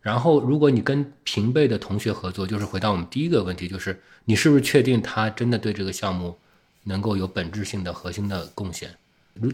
[0.00, 6.38] 然后，如果你跟平辈的同学合作，就是回到我们第一个问题，就是你是不是确定他真的对这个项目
[6.84, 8.94] 能够有本质性的核心的贡献？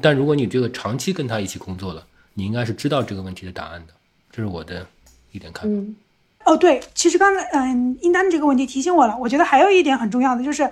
[0.03, 3.93] 但如果你这个长期跟他一起工作了，你应该是知道这个问题的答案的。
[4.31, 4.87] 这是我的
[5.33, 6.51] 一点看法。
[6.51, 9.17] 哦，对，其实刚才嗯，应丹这个问题提醒我了。
[9.19, 10.71] 我觉得还有一点很重要的就是，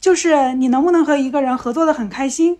[0.00, 2.58] 就是你能不能和一个人合作的很开心。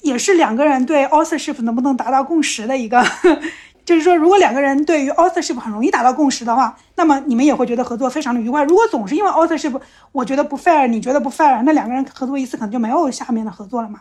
[0.00, 3.04] 也是两个人对 authorship 能不能达到共识的一个，
[3.84, 8.62] 就是说，如果两个人对于 authorship 很容易达到共识的话，那么你们也会觉得合作非常的愉快。
[8.62, 9.80] 如果总是因为 authorship，
[10.12, 13.98] 我觉得不 fair，你觉得不 fair，那两个人合作一次可能就没有下面的合作了嘛。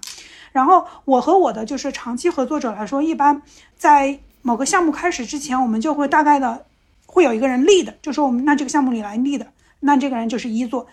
[0.57, 3.39] 然后我和我的就是长期合作者来说，一般
[3.77, 6.65] 在某个项目开始之前，我们就会大概的
[7.05, 9.45] 会有一个人 lead，就说我们那这个项目里来 lead，
[9.81, 10.87] 那这个人就是一座，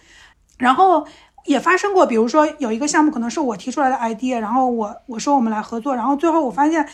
[0.58, 1.06] 然后。
[1.46, 6.88] 也发生过，比如说有一个项目可能是我提出来的 idea，然后我我说我们来合作，然后最后我发现，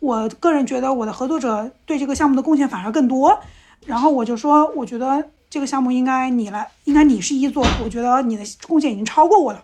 [0.00, 3.38] 我个人觉得我的合作者对这个项目的贡献反而更多，
[3.86, 9.62] 然后我就说我觉得这个项目应该你来，应该你是一座，我觉得你的贡献已经超过我了，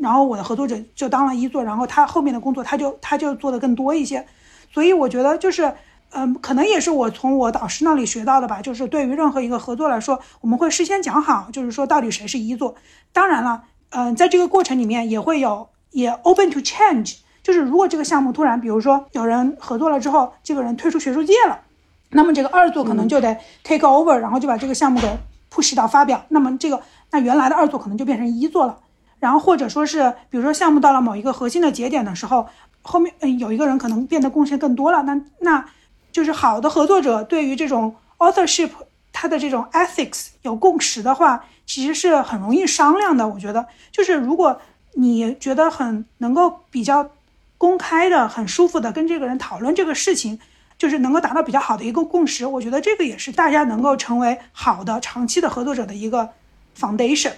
[0.00, 4.26] 然后我的合作者就当了一座，然后他后面的工作他就他就做的更多一些，
[4.72, 5.72] 所以我觉得就是。
[6.12, 8.60] 嗯，可能也是我从我导师那里学到的吧。
[8.60, 12.74] 就是对于任何一个合作来说，我们会事先讲好，就是说到底谁是一座。
[13.12, 17.18] 当然了，嗯，在这个过程里面也会有也 open to change。
[17.44, 21.60] 就是如果这个项目突然，比如说有人合作了之后，这个人退出学术界了，
[22.08, 25.08] 那么这个二座可能就得 take over，然后就把这个项目给
[25.48, 26.24] push 到发表。
[26.30, 26.82] 那么这个
[27.12, 28.76] 那原来的二座可能就变成一座了。
[29.20, 32.48] 然后或者说是，比如说项目到了某一个核心的节点的时候，
[32.82, 35.64] 后面嗯有一个人可能变得贡献更多了，那那。
[36.12, 38.70] 就是好的合作者对于这种 authorship，
[39.12, 43.28] 他的这种 ethics 有共识的话，其实是很容易商量的。
[43.28, 44.60] 我觉得，就是如果
[44.94, 47.08] 你觉得很能够比较
[47.56, 50.40] 公开的、很舒服的跟这个人讨论这个事情，
[50.76, 52.44] 就是能够达到比较好的一个共识。
[52.44, 56.30] 我觉得这个也是大家能够成为好的长期的合作者的一个
[56.76, 57.34] foundation。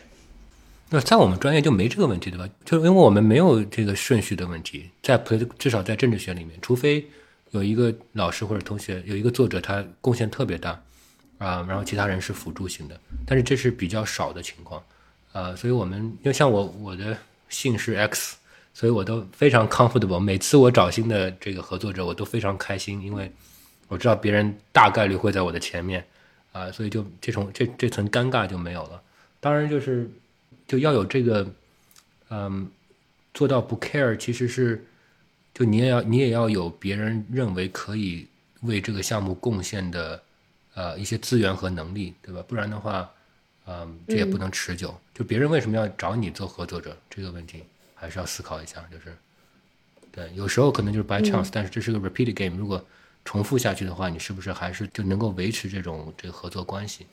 [0.94, 2.46] 那在我们专业就没这个问题，对吧？
[2.66, 5.16] 就因为我们没有这个顺序的问题，在
[5.58, 7.02] 至少在政治学里面，除非
[7.52, 10.78] 有一个老师或者同学有一个作者他贡献特别大
[11.38, 14.82] 啊，然后其他人是辅助型的，但是这是比较少的情况
[15.32, 17.16] 啊，所以我们因为像我我的
[17.48, 18.36] 姓是 X，
[18.74, 20.18] 所以我都非常 comfortable。
[20.18, 23.32] 每次我找新的这个合作者，我都非常开心，因为
[23.88, 26.04] 我知道别人大概率会在我的前面
[26.52, 29.00] 啊，所以就这种这这层尴尬就没有了。
[29.40, 30.10] 当然就是。
[30.72, 31.46] 就要有这个，
[32.30, 32.66] 嗯，
[33.34, 34.82] 做到不 care，其实是，
[35.52, 38.26] 就你也要你也要有别人认为可以
[38.62, 40.22] 为这个项目贡献的，
[40.72, 42.42] 呃，一些资源和能力，对吧？
[42.48, 43.10] 不然的话，
[43.66, 44.98] 嗯，这也不能持久。
[45.12, 47.62] 就别人为什么要找你做合作者这个问题，
[47.94, 48.82] 还是要思考一下。
[48.90, 49.14] 就是，
[50.10, 52.82] 对，有时候可能就是 by chance，但是这是个 repeat game，如果
[53.26, 57.06] 重复下去的话，你是不是还是就能够维持这种这个合作关系？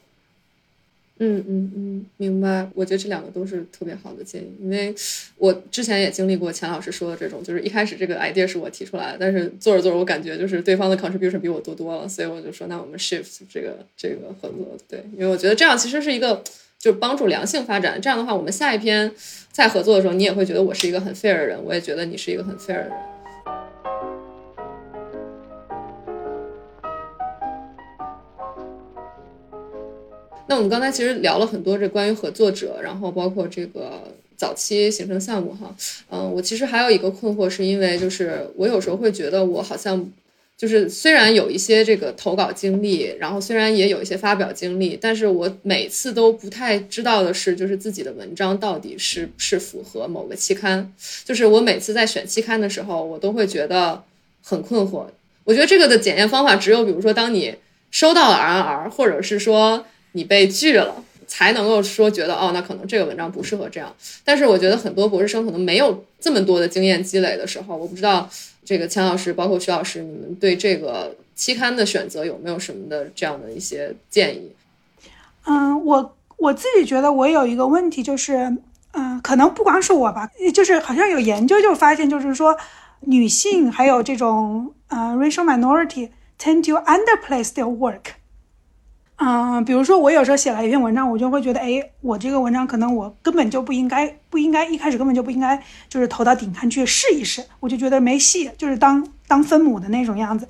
[1.19, 2.67] 嗯嗯嗯，明白。
[2.73, 4.95] 我觉得这两个都是特别好的建议，因为
[5.37, 16.41] 我之前也经历过钱老师说的这种，就是一开始这个 idea 是我提出来的，但是做着做着，我感觉就是对方的 contribution 比我多多了，所以我就说，那我们 shift 这个这个合作，对，因为我觉得这样其实是一个
[16.77, 18.01] 就是帮助良性发展。
[18.01, 19.11] 这样的话，我们下一篇
[19.51, 22.91] 再合作的时候，你也会觉得我是一个很 fair 的人，我也觉得你是一个很 fair 的人。
[30.49, 34.01] 那我们刚才其实聊了很多这关于合作者，然后包括这个
[34.35, 35.75] 早期形成项目哈，
[36.09, 40.11] 嗯，我其实还有一个困惑，是因为就是我有时候会觉得我好像
[40.57, 50.91] 就是虽然有一些这个投稿经历，然后虽然也有一些发表经历，但是我每次都不太知道的是，就是自己的文章到底是是符合某个期刊，
[51.23, 54.03] 就是我每次在选期刊的时候，我都会觉得
[54.41, 55.05] 很困惑。
[55.43, 57.53] 我觉得这个的检验方法只有，比如说当你
[57.91, 59.85] 收到了 RNR，或者是说。
[60.13, 63.93] 你被拒了，才能够说觉得哦，那可能这个文章不适合这样。
[64.23, 68.29] 但是我觉得很多博士生可能没有这么多的经验积累的时候，我不知道
[68.65, 74.51] 这个钱老师，包括徐老师，你们对这个期刊的选择有没有什么的这样的一些建议？
[75.45, 78.57] 嗯，我我自己觉得我有一个问题就是，
[78.93, 82.57] 嗯，可能不光是我吧，就是好像有研究就发现，就是说
[83.01, 88.18] 女性还有这种呃 racial minority tend to underplace their work。
[89.21, 100.47] 嗯，比如说我有时候写了一篇文章，我就会觉得，哎，我这个文章可能我根本就不应该，不应该一开始根本就不应该，就是投到顶刊去试一试，我就觉得没戏，就是当当分母的那种样子。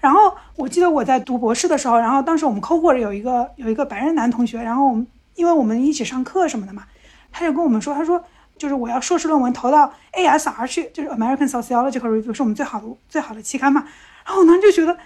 [0.00, 5.04] 然后我记得我在读博士的时候，然后当时我们 cohort 有一个有一个白人男同学，然后我们
[5.34, 6.84] 因为我们一起上课什么的嘛，
[7.32, 8.22] 他就跟我们说，他说
[8.56, 13.84] 就是我要硕士论文投到 ASR 去，就是 American Sociological Review 是我们最好的最好的期刊嘛。
[14.24, 14.96] 然后我当时就觉得。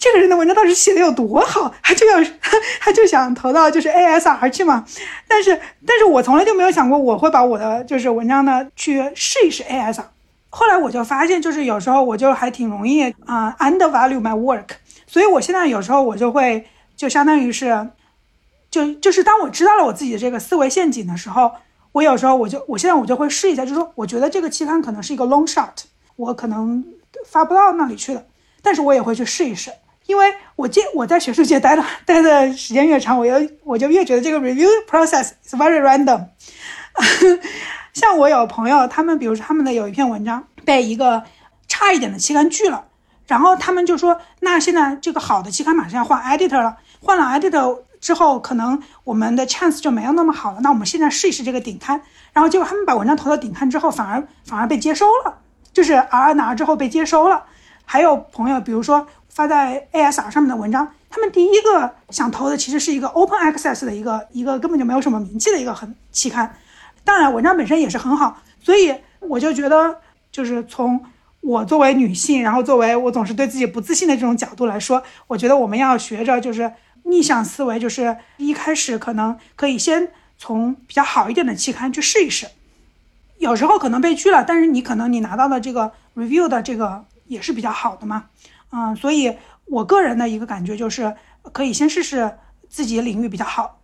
[0.00, 2.16] 这个人的文章到底写的有多好，他就要
[2.80, 4.84] 他就想投到就是 ASR 去嘛。
[5.28, 10.02] 但是，但是我从来就没有想过我会把我的就是文章呢去试一试 ASR。
[10.48, 14.70] 后来我就发现，就是有时候我就还挺容易啊 undervalue my work。
[15.06, 16.64] 所以我现在有时候我就会
[16.96, 17.90] 就相当于是，
[18.70, 21.52] 就就是当我知道了我自己的这个思维陷阱的时候，
[21.92, 25.68] 我有时候我就我现在我就会试一下，就是说我觉得这个期刊可能是一个 long shot，
[26.16, 26.82] 我可能
[27.26, 28.26] 发不到那里去的，
[28.62, 29.70] 但是我也会去试一试。
[30.10, 36.26] 因为我见我在学术界待了待的时间越长，我又我就越觉得这个 review process is very random。
[37.94, 41.22] 像我有朋友，他们比如说他们的有一篇文章被一个
[41.68, 42.86] 差一点的期刊拒了，
[43.28, 50.58] 然后他们就说，那现在这个好的期刊马上要换 editor 了，换了 editor 之后，可能我们的 chance 就没有那么好了。
[50.60, 55.38] 那我们现在试一试这个顶刊，然后结果他们把文章投到顶刊之后，反而反而被接收了，
[55.72, 57.44] 就是 R 拿之后被接收了。
[57.84, 59.06] 还有朋友，比如说。
[59.30, 66.56] 发在 ASR 上面的文章，他们第一个想投的其实是一个 Open Access 的一个一个根本就没有什么名气的一个很期刊，
[67.04, 69.96] 当然文章本身也是很好，所以我就觉得，
[70.32, 71.02] 就是从
[71.40, 76.72] 我作为女性，然后作为我总是对自己不自信的这种角度来说，我觉得我们要学着就是
[77.04, 82.46] 逆向思维，就是一开始可能可以先从比较好一点的期刊去试一试，
[83.38, 88.24] 有时候可能被拒了，但是你可能你拿到的这个 review 的这个也是比较好的嘛。
[88.72, 91.14] 嗯，所以我个人的一个感觉就是，
[91.52, 93.80] 可以先试试自己领域比较好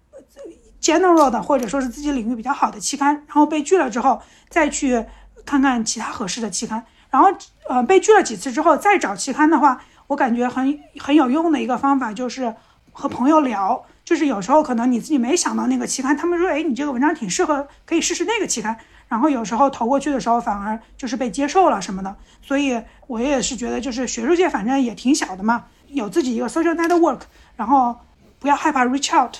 [0.80, 5.04] ，general 的或者说是自己领域比较好的期刊，然后被拒了之后，再去
[5.44, 6.84] 看看其他合适的期刊。
[7.10, 7.28] 然后，
[7.68, 12.54] 呃，被拒了几次之后再找期刊的话，我感觉很很有用的一个方法就是
[12.92, 18.76] 和朋友聊，就是有时候可能你自己没想到那个期刊，他们说，哎，你这个文章挺适合，可以试试那个期刊。
[19.08, 22.16] 然后有时候投过去的时候反而就是被接受了什么的。
[22.42, 27.20] 所以我也是觉得，就是学术界反正也挺小的嘛，有自己一个 social network，
[27.56, 27.96] 然后
[28.38, 29.36] 不要害怕 reach out。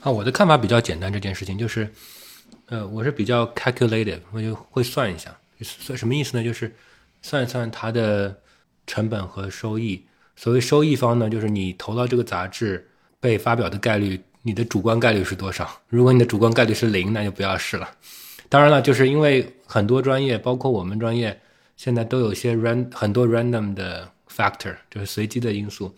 [0.00, 1.92] 啊，我的看法比较简单，这件事情就是，
[2.66, 6.42] 呃，我是比较 calculated，我就会算一下，算什么意思呢？
[6.42, 6.74] 就是
[7.22, 8.34] 算一算它的
[8.86, 10.04] 成本和收益。
[10.36, 12.88] 所谓收益方呢，就是你投到这个杂志
[13.20, 15.70] 被发表的概率，你的主观概率是多少？
[15.88, 17.88] 如果你的主观概率是零，那就不要试了。
[18.54, 21.40] 当然了，就是因为很多专业，包括我们专业，
[21.76, 25.92] 现在都有些 ran 很多 random 的 factor，就是随机的因素。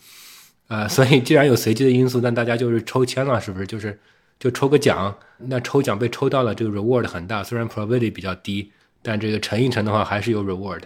[0.66, 3.66] 啊，所以既然有随机的因素，那大家就是抽签了，是不是？
[3.66, 4.00] 就是
[4.38, 10.80] 就抽个奖，那抽奖被抽到了，这个 reward 很大，虽然 probability 比较低，但这个乘一乘的话还是有 reward。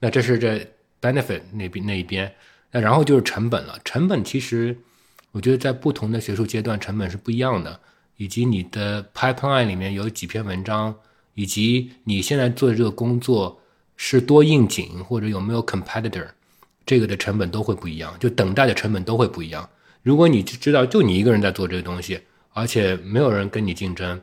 [0.00, 0.68] 那这是这
[1.00, 2.30] benefit 那边那一边，
[2.72, 3.78] 那然后就是成本了。
[3.86, 4.76] 成本其实
[5.32, 7.80] 我觉得在不同的学术阶段成本是不一样的，
[8.18, 10.94] 以及你的 pipeline 里面有几篇文章，
[11.36, 13.60] 以及你现在做的这个工作
[13.96, 16.26] 是多应景，或者有没有 competitor。
[16.84, 19.68] 这个的成本都会不一样，就等待的成本都会不一样。
[20.02, 22.20] 如果你知道就你一个人在做这个东西，
[22.52, 24.20] 而且没有人跟你竞争，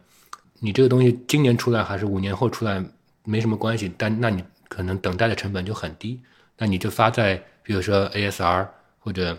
[0.59, 2.83] 你这个东西今年出来还是五年后出来
[3.25, 6.19] 没什么关系，但那你可能等待的成本就很低。
[6.57, 8.65] 那你就发在比如说 ASR
[8.99, 9.37] 或者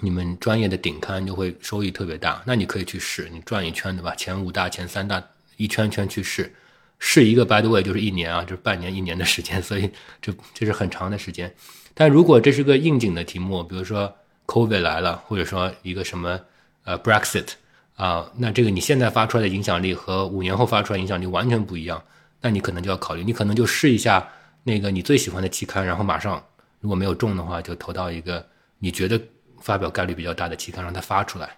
[0.00, 2.42] 你们专业的顶刊，就会收益特别大。
[2.44, 4.12] 那你可以去试，你转一圈对吧？
[4.16, 5.22] 前五大、前三大
[5.56, 6.52] 一圈圈去试，
[7.00, 9.90] 试一个 by the way 就是一年啊，就是半年、一年的时间，所以
[10.22, 11.52] 这这是很长的时间。
[11.94, 14.14] 但如果这是个应景的题目，比如说
[14.46, 16.38] COVID 来了，或者说一个什么
[16.84, 17.48] 呃 Brexit
[17.96, 22.02] 啊，那这个你现在发出来的影响力和五年后发出来影响力完全不一样，
[22.40, 24.28] 那你可能就要考虑，你可能就试一下
[24.62, 26.42] 那个你最喜欢的期刊，然后马上
[26.80, 28.46] 如果没有中的话，就投到一个
[28.78, 29.20] 你觉得
[29.60, 31.56] 发表概率比较大的期刊，让它发出来，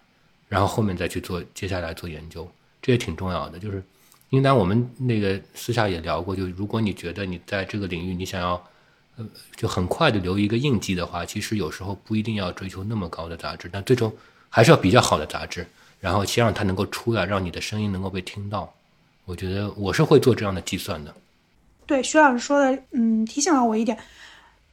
[0.48, 2.50] 然后后面再去做接下来做研究，
[2.80, 3.58] 这也挺重要的。
[3.58, 3.82] 就是
[4.32, 8.62] 应当我们那个私下也聊过，就如果你觉得你在这个领域你想要。
[9.18, 14.10] 呃，就很快的留一个印记的话，其实有时候不一定要追求那么高的杂志，但最终
[14.48, 15.66] 还是要比较好的杂志，
[16.00, 18.72] 然后先让它能够出来，让你的声音能够被听到。
[19.26, 21.14] 我觉得我是会做这样的计算的。
[21.84, 23.98] 对，徐老师说的，嗯，提醒了我一点，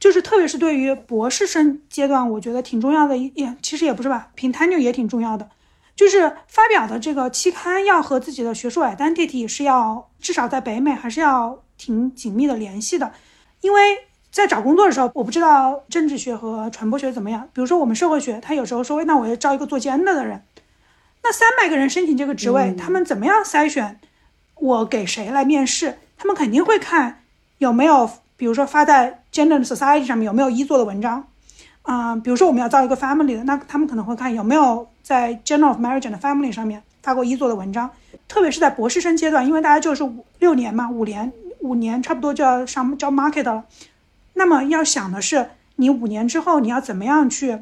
[0.00, 3.14] 就是特别是对于博士生阶段，我觉得挺重要的。
[3.14, 5.46] 也其实也不是吧，评 tenure 也挺重要的，
[6.00, 13.12] 就是发表的这个期刊要和自己的学术 identity 是要至少在北美还是要挺紧密的联系的，
[13.60, 13.80] 因为。
[14.32, 17.48] 在找工作的时候，我不知道政治学和传播学怎么样。
[17.52, 20.44] 比如说，我们社会学，他有时候说，那我要招一个做 gender 的人，
[21.24, 23.98] 那三百个人申请这个职位，他们怎么样筛选？
[24.54, 25.98] 我给谁来面试？
[26.16, 27.24] 他们肯定会看
[27.58, 31.26] 有没有，比如说发在 Gender Society 上面有没有一作的文章，
[31.82, 37.90] 啊，比如说我们要造一个 family 的，那他们可能会看有没有在 Journal of Marriage and Family 上面发过一作的文章。
[38.28, 43.64] 特别是在博士生阶段，因为大家就是五六年嘛，五年五年差不多就要上交 market 了。
[44.34, 47.58] 那么要想的是，你五年之后你要怎么样去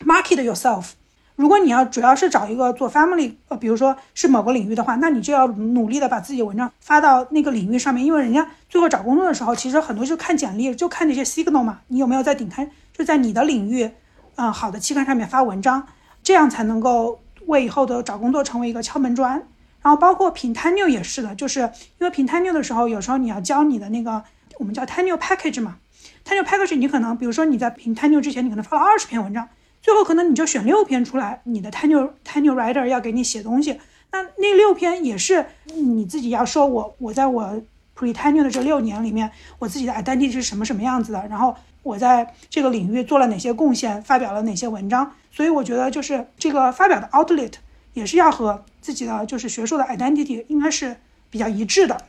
[0.00, 0.92] market yourself？
[1.36, 13.90] 如果你要主要是找一个做 family，呃，比如说是某个领域的话，那你就要努力的把自己的文章发到那个领域上面，因为人家最后找工作的时候，其实很多就看简历，就看这些 signal 嘛，你有没有在顶刊，就在你的领域，
[14.36, 15.86] 嗯，好的期刊上面发文章，
[16.26, 19.40] 这样才能够为以后的找工作成为一个敲门砖。
[19.80, 24.24] 然后包括评 tenue 也是的，就是因为评 tenue 的时候，有时候你要教你的那个
[24.58, 25.76] 我们叫 tenue package 嘛。
[26.24, 29.48] tenue package，你可能比如说你在评 tenue 之前，你可能发了二十篇文章，
[29.80, 33.78] 最后可能你就选六篇出来，你的 tenue tenue writer 要给你写东西，
[34.10, 37.62] 那那六篇也是你自己要说，我我在我
[37.96, 47.52] pre tenure 的这六年里面，我自己的 identity 是什么什么样子的，然后我在这个领域做了哪些贡献，发表了哪些文章，所以我觉得就是这个发表的 outlet
[47.92, 50.96] 也是要和自己的就是学术的 identity 应该是
[51.28, 52.04] 比较一致的。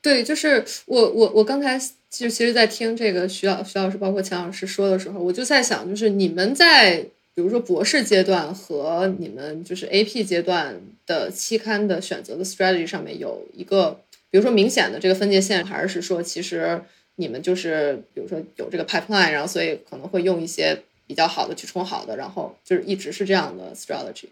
[0.00, 6.96] 对，就是我我我刚才就其实，在听这个徐老徐老师包括钱老师说的时候，我就在想，就是你们在
[7.34, 14.00] 比如说博士阶段和你们就是 AP 阶段的期刊的选择的 strategy 上面有一个，
[14.30, 16.80] 比如说明显的这个分界线，还是说其实
[17.16, 24.26] 你们就是比如说有这个 pipeline，然后所以可能会用一些比较好的去冲好的，然后就是一直是这样的 strategy。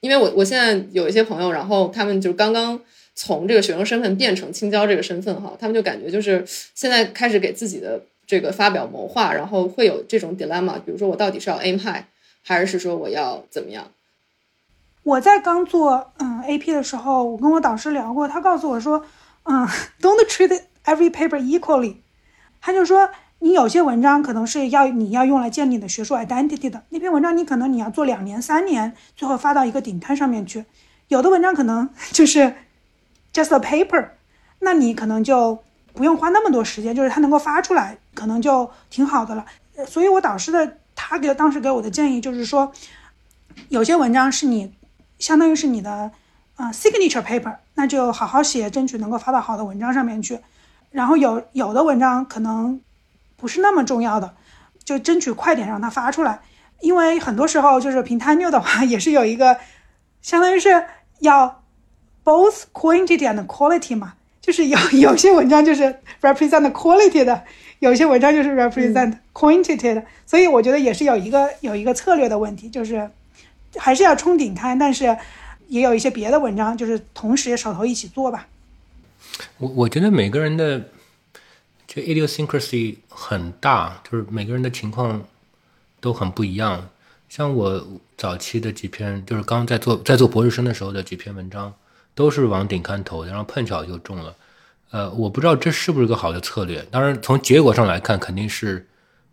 [0.00, 2.80] 因为我我现在有一些朋友，然后他们就刚刚。
[3.20, 12.04] 从这个学生身份变成青椒这个身份哈，他们就感觉就是现在开始给自己的这个发表谋划，然后会有这种 dilemma，比如说我到底是要 aim high，
[12.44, 13.90] 还是说我要怎么样？
[15.02, 19.04] 我在刚做嗯 AP 的时候，我跟我导师聊过，他告诉我说，
[19.42, 19.66] 嗯，
[20.00, 21.96] don't treat every paper equally，
[22.60, 23.10] 他就说
[23.40, 30.64] 你有些文章可能是要你要用来建立你的学术 identity 的，那篇文章你可能你要做两年三年，最后发到一个顶刊上面去，
[31.08, 32.54] 有的文章可能就是。
[33.30, 34.08] just a paper，
[34.60, 35.62] 那你可能就
[35.92, 39.44] 不用花那么多时间，就是它能够发出来，可能就挺好的了。
[39.86, 42.72] 所以我导师的他给当时给我的建议就是说，
[43.68, 44.72] 有些文章是你
[45.18, 46.10] 相当于是你的
[46.56, 50.40] 啊 signature paper，那就好好写，争取能够发到好的文章上面去。
[50.90, 52.80] 然后有有的文章可能
[53.38, 54.34] 不是那么重要的，
[54.84, 56.40] 就争取快点让它发出来。
[56.80, 59.56] 因为很多时候就是平台 new 的话，也是有一个
[60.20, 60.84] 相当于是
[61.20, 61.62] 要
[62.24, 67.42] both quantity and quality 嘛，就是有 有些文章就是 represent quality 的，
[67.80, 73.10] 有些文章就是 represent quantity 的，所以我觉得也是有一个有一个策略的问题，就是
[73.76, 75.16] 还是要冲顶刊，但是
[75.66, 78.46] 也有一些别的文章，就是同时手头一起做吧。
[79.58, 80.82] 我我觉得每个人的
[81.88, 85.20] 这 idiosyncrasy 很大，就是每个人的情况。
[86.00, 86.88] 都很不一样，
[87.28, 87.84] 像我
[88.16, 91.74] 早期的几篇，就是刚在做在做博士生的时候的几篇文章，
[92.14, 94.32] 都是往顶刊投的，然后碰巧就中了。
[94.92, 96.80] 呃，我不知道这是不是个好的策略。
[96.92, 98.86] 当然，从结果上来看，肯定是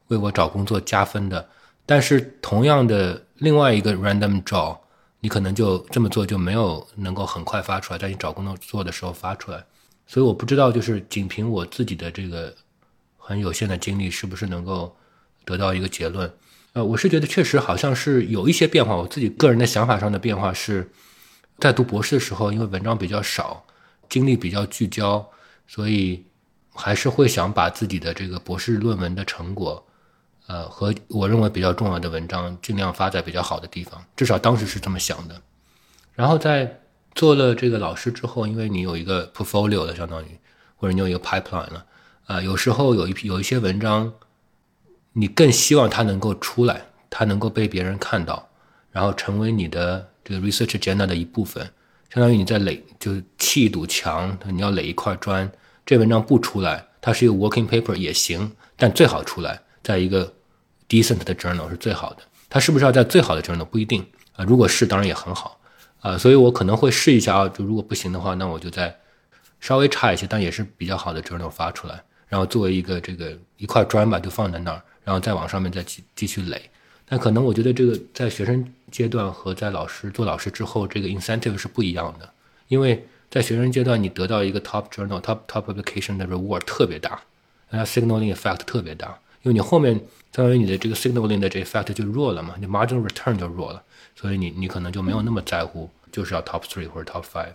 [0.08, 1.48] 为我找工作加分的。
[1.86, 4.76] 但是，同样的另外一个 random draw，
[5.20, 9.64] 你可能就这么做就没有能够很快发出来，在你找工作做的时候发出来。
[10.08, 12.56] 所以，我不知道就是仅凭我自己的这个
[13.18, 14.96] 很有限的经历，是不是能够
[15.44, 16.32] 得到一个结论。
[16.74, 18.96] 呃，我是觉得确实好像是有一些变化。
[18.96, 20.90] 我自己个人的想法上的变化是，
[21.58, 23.66] 在读博士的时候，因为文章比较少，
[24.10, 25.26] 精力比较聚焦，
[25.68, 26.24] 所以
[26.74, 29.88] 还是会想把自己的这个博士论文的成果，
[30.48, 34.04] 呃，和我认为比较重要的文章尽量发在比较好的地方。
[34.16, 35.42] 至少当时是这么想的。
[36.14, 36.80] 然后在
[37.16, 40.28] 做了这个老师之后，因为你有一个 portfolio 了，相当于
[40.76, 41.86] 或者你有一个 pipeline 了，
[42.26, 44.14] 啊，有时候有一批有一些文章。
[45.18, 48.50] 你更希望它能够出来，它能够被别人看到，
[48.92, 51.64] 然后成为你的这个 research agenda 的一部分，
[52.14, 55.50] 相当于你在垒，就是砌一堵墙，你要垒一块砖。
[55.86, 60.34] 这文章不出来，它是一个 working paper 也行，但最好出来在一个
[60.90, 62.18] decent 的 journal 是最好的。
[62.50, 64.44] 它是不是要在最好的 journal 不一定啊？
[64.44, 65.58] 如果是，当然也很好
[66.06, 66.18] 啊。
[66.18, 68.96] 所以我可能会试一下啊，就如果不行的话，那我就再
[69.60, 74.82] 稍微差一些，但也是比较好的 journal 发出来，然后作为一个这个一块砖吧，就放在那儿。
[75.04, 76.60] 然后再往上面再继继续垒，
[77.08, 82.28] 但可能我觉得这个在学生阶段和在老师做老师之后，这个 incentive 是不一样的。
[82.70, 87.22] 因为在学生阶段，你得到一个 top journal、top top publication 的 reward 特别大，
[87.70, 89.16] 它 signaling effect 特别大。
[89.44, 89.94] 因为你后面
[90.36, 93.84] 相当于你的这个 signaling 的这 effect 就弱了嘛，你 marginal return 就弱了，
[94.26, 97.54] 所以你你可能就没有那么在乎，就是要 top three 或者 top five。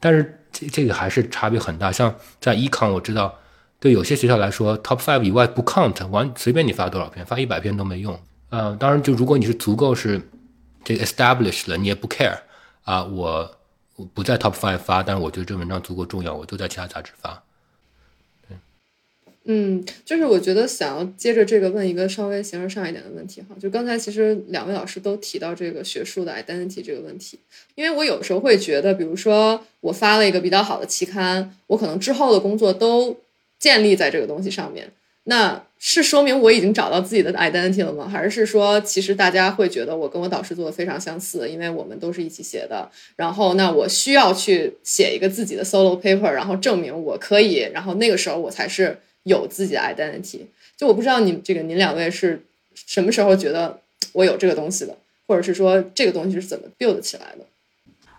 [0.00, 1.92] 但是这这个还是差别很大。
[1.92, 3.38] 像在 econ 我知道。
[3.78, 8.20] 对有些学校来说，top five 以外不 count，完随便你发多少篇，发一百篇都没用。
[8.50, 10.20] 呃，当然，就如果你是足够是
[10.84, 12.36] 这 established 了，你也不 care
[12.82, 13.50] 啊，我
[13.96, 17.42] 我不在 top five 发，但是我觉得这文章足够重要，我就在其他杂志发。
[19.52, 27.38] 嗯，就是我觉得想要接着这个问一个稍微形式上一点的问题哈，就刚才其实两位老师都提到这个学术的 identity 这个问题，
[27.74, 33.16] 因为我有时候会觉得，比如说我发了一个比较好的期刊，我可能之后的工作都。
[33.60, 34.90] 建立在这个东西上面，
[35.24, 38.08] 那是说明我已经找到自己的 identity 了吗？
[38.08, 42.90] 还是说，其实大家会觉得我跟我导师做的非常相似，因为我们都是一起写的。
[43.16, 47.68] 然后，那我需要去写一个自己的 solo paper，然后证明我可以。
[47.74, 50.46] 然后那个时候我才是有自己的 identity。
[50.76, 52.42] 就我不知道你这个您两位是
[52.74, 53.80] 什么时候觉得
[54.12, 54.96] 我有这个东西的，
[55.26, 57.44] 或者是说这个东西是怎么 build 起来的？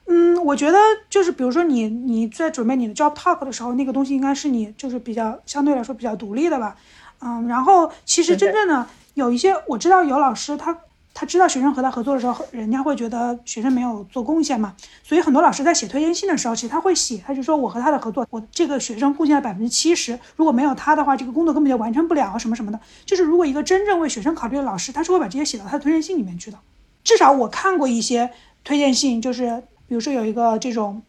[0.06, 0.78] 嗯，我觉得
[1.10, 6.76] 就是比如说你你在准备你的 job talk 的时候，那个东西应该是你就是比较相对来说比较独立的吧。
[7.22, 10.78] 嗯，然后其实真正的有一些我知道有老师他
[11.14, 22.80] 他知道学生和他合作的时候，人家会觉得学生没有做贡献嘛，所以很多老师在写推荐信的时候，其实他会写，他就说我和他的合作，我这个学生贡献了百分之七十，如果没有他的话，这个工作根本就完成不了什么什么的。
[23.06, 26.58] 就是如果一个真正为学生考虑的老师，他是会把这些写到他的推荐信里面去的。
[27.04, 28.32] 至少我看过一些
[28.64, 29.64] 推荐信，就是。
[29.92, 31.02] 比如说有一个这种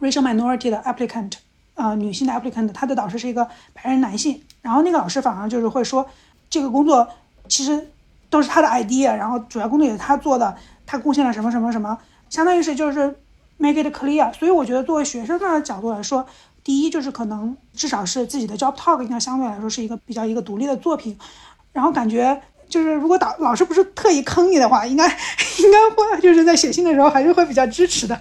[0.00, 1.32] racial minority 的 applicant，
[1.74, 6.08] 呃，女性的 applicant，她的导师是一个白人男性，然后那个老师反而就是会说，
[6.48, 7.06] 这个工作
[7.46, 7.88] 其实
[8.32, 10.56] 都是他的 idea，然后主要工作也是他做的，
[10.86, 11.98] 他贡献了什么什么什么，
[12.30, 13.14] 相当于是就是
[13.58, 14.32] make it clear。
[14.32, 16.26] 所以我觉得作为学生的角度来说，
[16.64, 21.18] 第一就是可能至少是自己的 job talk 应该相对来说是一个比较一个独立的作品，
[21.72, 22.40] 然后感觉。
[22.68, 28.18] 就是如果导老师不是特意坑你的话，应该应该会就是在写信的时候还是会比较支持的。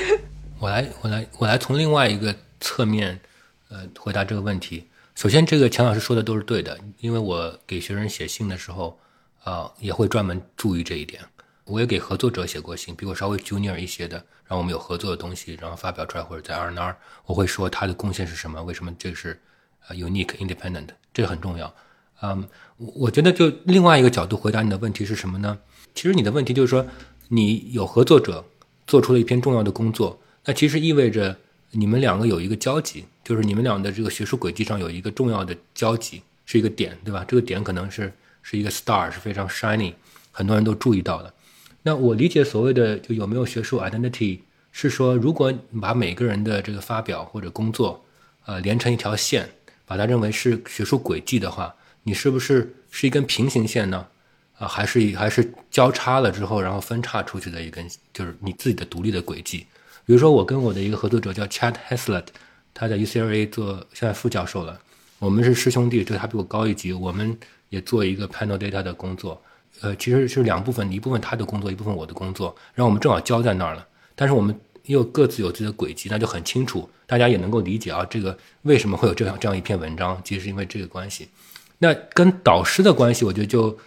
[0.58, 3.20] 我来我来我来从另外一个侧面，
[3.68, 4.88] 呃，回答这个问题。
[5.14, 8.98] 首先，这个钱老师说的都是对的，因为我给学生写信的时候，
[9.44, 11.22] 啊，也会专门注意这一点。
[11.64, 14.16] 我也给合作者写过信，比我稍微 junior 一些的，
[14.46, 19.40] 然后我们有合作的东西，然后发表出来或者在 R N R，我会说他的贡献是什么，为什么这是
[19.86, 21.72] 呃 unique independent，这很重要。
[22.22, 25.58] 嗯，我我觉得就另外一个角度回答你的问题是什么呢？
[25.94, 26.84] 其实你的问题就是说，
[27.28, 28.44] 你有合作者
[28.86, 31.38] 做出了一篇重要的工作，那其实意味着
[31.70, 37.24] 你们两个有一个交集，就是你们俩的这个学术轨迹上有一个重要的交集，是一个点，对吧？
[37.26, 38.12] 这个点可能是
[38.42, 39.94] 是一个 star，是非常 shiny，
[40.30, 41.32] 很多人都注意到的。
[41.82, 48.04] 那我理解所谓的就有没有学术 identity，是说如果你把每个人的这个发表或者工作，
[48.44, 49.48] 呃，连成一条线，
[49.86, 54.06] 把它认为是学术轨迹的话，你是不是是一根平行线呢？
[54.58, 59.66] 啊，还是还是交叉了之后，然后分叉出去的一根，就是你自己的独立的轨迹。
[60.04, 62.26] 比如说，我跟我的一个合作者叫 Chad Haslett，
[62.74, 64.78] 他在 UCLA 做现在副教授了，
[65.18, 67.38] 我们是师兄弟，就他比我高一级，我们
[67.70, 69.40] 也做一个 panel data 的工作。
[69.80, 73.86] 呃，其实是两部分，一部分他的工作，一部分我的工作，然后我们正好交在那儿了。
[74.14, 74.54] 但是我们
[74.84, 81.28] 又各自有自己的轨迹，那就很清楚，大家也能够理解啊，这个为什么会有这样这样一篇文章，其实是因为这个关系。
[81.78, 83.78] 那跟导师的关系，我觉得就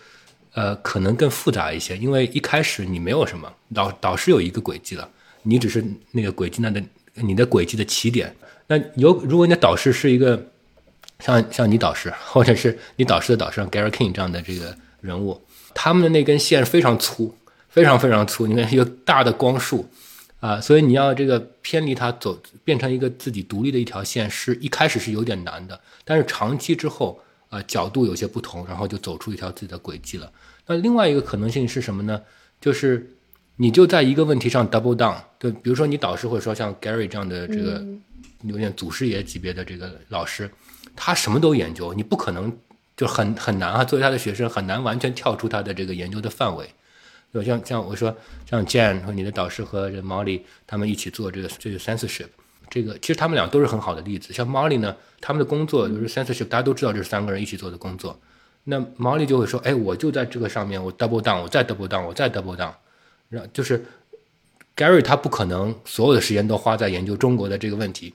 [0.53, 5.07] 呃可能更复杂一些，因为一开始你没有什么导导师有一个轨迹了，
[5.43, 6.81] 你只是那个轨迹那的
[7.15, 8.33] 你的轨迹的起点。
[8.65, 10.43] 那有如果你的导师是一个
[11.23, 15.41] 像像你导师，或者是你导师的导师像 Gary King 这样的这个人物。
[15.73, 17.33] 他们的那根线非常粗，
[17.69, 18.45] 非常非常粗。
[18.45, 19.89] 你看一个大的光束，
[20.41, 25.79] 啊，所以你要这个偏离它走，变成一个自己独立的一条线，是一开始是有点难的。
[26.03, 27.17] 但是长期之后，
[27.47, 30.29] 啊，角度有些不同，然后就走出一条自己的轨迹了。
[30.67, 32.21] 那另外一个可能性是什么呢？
[32.59, 33.09] 就是
[33.55, 37.81] 你就在一个问题上 double down，对比如说你导师或者说像 Gary 这样的这个
[38.43, 40.49] 有点祖师爷级别的这个老师，
[40.95, 42.57] 他什么都研究，你不可能。
[42.95, 46.69] 就很很难啊，作为他的学生很难完全跳出他的这个研究的范围。
[47.33, 48.15] 就像像我说，
[48.47, 52.27] 像 Jane 和你的导师和这 Molly 他们一起做这个这个 censorship，
[52.69, 54.31] 这个其实他们俩都是很好的例子。
[54.31, 58.15] 像 Molly 呢，他们的工作就是 censorship，大家都知道这是三个人一起做的工作。
[58.65, 62.73] 那 Molly 就会说，哎，我就在这个上面，我 double down，我再 double down，我再 double down。
[63.29, 63.83] 让就是
[64.75, 68.13] Gary 他不可能所有的时间都花在研究中国的这个问题，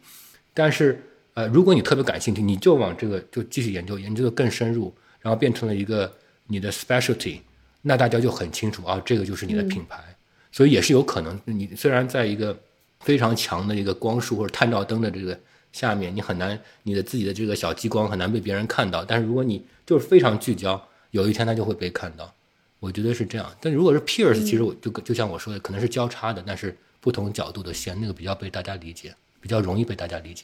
[0.54, 1.04] 但是。
[1.38, 6.12] 呃，如果你特别感兴趣，你就往这个就继续研究，研究的更深入，然后变成了一个
[6.48, 7.38] 你的 specialty，
[7.82, 10.02] 那大家就很清楚啊，这个就是你的品牌。
[10.50, 12.58] 所以也是有可能，你虽然在一个
[12.98, 15.38] 非常强的一个光束或者探照灯的这个
[15.70, 22.34] 下面，你很难你的自己的这个小激光很难被别人看到，但是如果你就是非常聚焦，有一天它就会被看到。
[22.80, 23.48] 我觉得是这样。
[23.60, 30.42] 但如果是 peers，其实我就就像我说的，可能是交叉的，但是不同角度的线，那个比较被大家理解，比较容易被大家理解。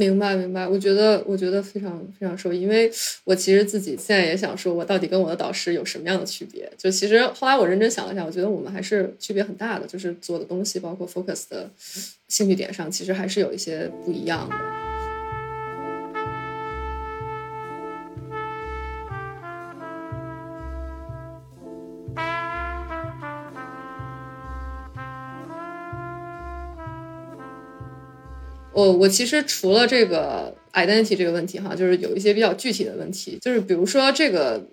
[0.00, 0.64] 明白，明白。
[0.64, 2.88] 我觉得，我觉得非常非常受益，因为
[3.24, 6.70] 我其实自己现在也想说，我到底跟我的导师有什么样的区别？
[6.78, 11.68] 就其实后来我认真想了想，我觉得我们还是区别很大的，就是做的东西，包括 focus 的
[12.28, 14.97] 兴趣点上，其实还是有一些不一样的。
[28.78, 34.64] 我我其实除了这个 identity 这个问题哈，就是有一些比较具体的问题，就是比如说这个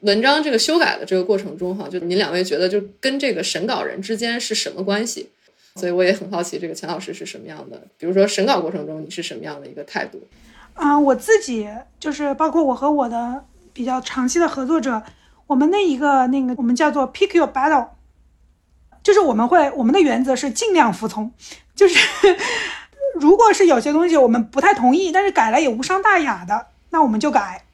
[0.00, 5.30] 文章这个修改的这个过程中哈，就您两位觉得就跟这个审稿人之间是什么关系？
[5.76, 10.22] 所以我也很好奇这个钱老师是什么样的，比如说审稿过程中你是什么样的一个态度？
[10.74, 11.66] 啊，我自己
[11.98, 15.02] 就是包括我和我的比较长期的合作者，
[15.46, 17.86] 我们那一个那个我们叫做 pick your battle，
[19.02, 21.32] 就是我们会我们的原则是尽量服从，
[21.74, 21.96] 就是。
[23.14, 27.64] 如果是有些东西我们不太同意，但是改了也无伤大雅的，那我们就改。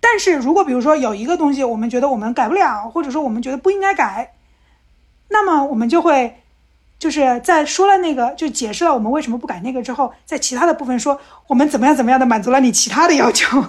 [0.00, 4.34] 但是如果比如说有一个东西我们觉得我们改不了，或者说我们觉得不应该改，
[5.28, 6.42] 那么我们就会
[6.98, 13.64] 就是在说了那个就解释了我们为什么不改那个之后，在其他的部分说我们怎么样怎么样的满足了你其他的要求。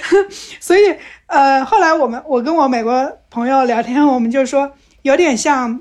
[0.60, 0.94] 所以
[1.26, 4.72] 呃，后来我们我跟我美国朋友聊天，我们就说
[5.02, 5.80] 有点像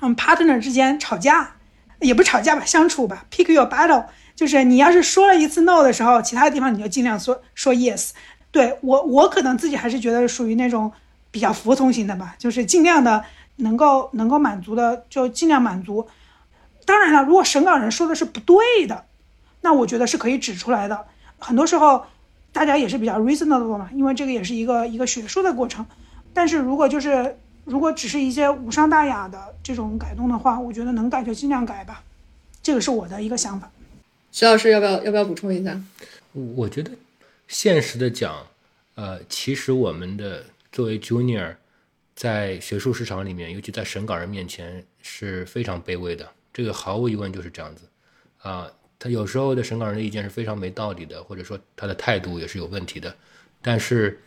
[0.00, 1.56] 嗯 partner 之间吵架。
[2.02, 3.24] 也不吵架吧，相处吧。
[3.30, 4.04] Pick your battle，
[4.36, 8.10] 就是你要是说了一次 no 的时候，其他地方你就尽量说说 yes。
[8.50, 10.92] 对我，我可能自己还是觉得属于那种
[11.30, 13.24] 比较服从型的吧，就是尽量的
[13.56, 16.06] 能够能够满足的就尽量满足。
[16.84, 19.06] 当然了，如果审稿人说的是不对的，
[19.62, 21.06] 那我觉得是可以指出来的。
[21.38, 22.04] 很多时候
[22.52, 25.86] 大家也是比较 reasonable 嘛，因为这个也是一个一个学术的过程。
[26.34, 32.02] 但是如果就是如果只是一些无伤大雅的这种改动的话，我觉得能改就尽量改吧，
[32.62, 33.70] 这个是我的一个想法。
[34.30, 35.80] 徐老师要不要要不要补充一下？
[36.32, 36.90] 我觉得
[37.46, 38.46] 现实的讲，
[38.94, 41.54] 呃，其实我们的作为 junior，
[42.16, 46.28] 在学术市场里面，尤其在审稿人面前是非常卑微的。
[46.52, 47.82] 这个毫无疑问就是这样子
[48.42, 48.66] 啊。
[48.98, 53.12] 他有时候的审稿人的意见是非常没道理的，或者说他的态度也是有问题的。
[53.60, 54.20] 但是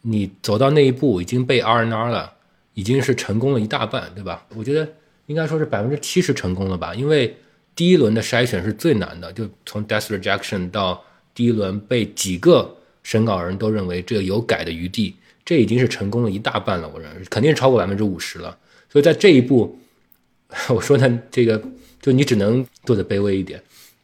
[0.00, 2.34] 你走到那一步，已经被 R N R 了，
[2.80, 4.46] 已经是成功了一大半，对吧？
[4.56, 4.88] 我觉得
[5.26, 7.36] 应该说是百分之七十成功了吧，因为
[7.76, 11.04] 第一轮的筛选是最难的，就从 death rejection 到
[11.34, 15.14] 第一轮被几个审稿人都认为这有改的余地。
[15.44, 18.56] 这已经是成功了一大半了，我认为肯定是超过百分之五十了。
[18.88, 19.78] 所以在这一步，
[20.70, 21.60] 我说呢，这个
[22.00, 23.60] 就你只能做的卑微一点。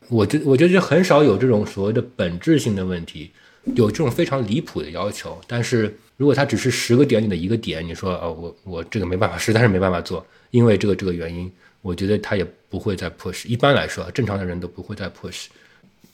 [0.08, 3.30] 我觉我觉得很少有这种所谓的本质性的问题，
[3.74, 5.40] 有这种非常离谱的要求。
[5.46, 11.50] 但是如果它只是十个点里的一个点，你说啊，我我这个没办法，实在是没办法做，因为这个这个原因，
[11.82, 13.46] 我觉得他也不会再 push。
[13.46, 15.46] 一般来说，正常的人都不会再 push。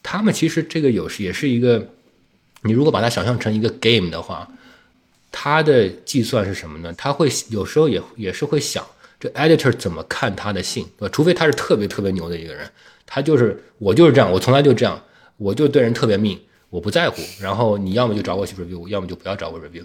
[0.03, 1.89] 他们其实这个有时也是一个，
[2.63, 4.49] 你如果把它想象成一个 game 的话。
[5.35, 6.95] 他的计算是什么呢？
[6.95, 8.85] 他会有时候也也是会想，
[9.19, 11.11] 这 editor 怎么看他的信，对吧？
[11.11, 12.71] 除非他是特别特别牛的一个人，
[13.07, 15.03] 他就是我就是这样，我从来就这样，
[15.39, 16.39] 我就对人特别命，
[16.73, 17.21] 我不在乎。
[17.39, 19.85] 然后你要么就找我去 review，要么就不要找我 review。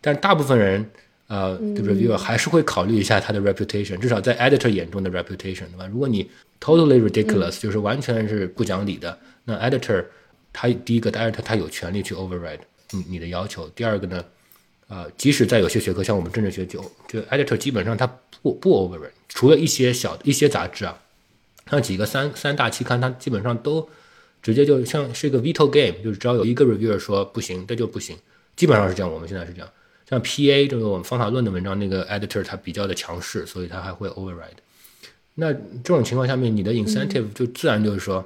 [0.00, 0.90] 但大部分人，
[1.28, 5.86] 呃，reviewer 还是会考虑一下他的 reputation，至少在 editor 眼中的 reputation，对吧？
[5.86, 6.28] 如果你
[6.60, 10.04] totally ridiculous，就是完全是不讲理的，那 editor
[10.52, 12.58] 他第一个，editor 他有权利去 override
[12.90, 13.68] 你你的要求。
[13.70, 14.24] 第二个呢？
[14.86, 16.78] 呃，即使在有些学科，像我们政治学，就
[17.08, 18.06] 就 editor 基本上他
[18.42, 21.00] 不不 override，除了一些小一些杂志啊，
[21.70, 23.88] 像几个三三大期刊，他基本上都
[24.44, 28.16] 直接就像是一个 veto game，就是只要有一个 reviewer 说不行，这就不行，
[28.54, 29.10] 基本上是这样。
[29.10, 29.68] 我们现在是这样，
[30.08, 34.60] 像 PA 这个我们方法论的文章，那个 editor 他比较的强势，所以他还会 override。
[35.36, 38.24] 那这种情况下面，你的 incentive 就自然就是说，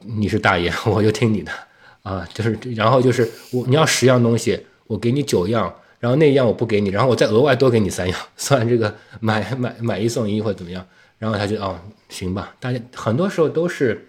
[0.00, 1.52] 你是大爷，我就听你的
[2.04, 5.74] 啊，就是然后就是我你要十样东西，我给你九样。
[6.00, 10.86] 然后那一样我不给你，然后我再额外多给你三样，算这个买买买一送一或者怎么样，
[11.18, 11.76] 然后他就哦
[12.08, 12.54] 行吧。
[12.60, 14.07] 大家很多时候都是，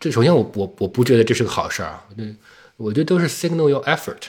[0.00, 2.06] 这首先我我我不觉得这是个好事儿啊，
[2.78, 4.22] 我我觉得都是 signal your effort，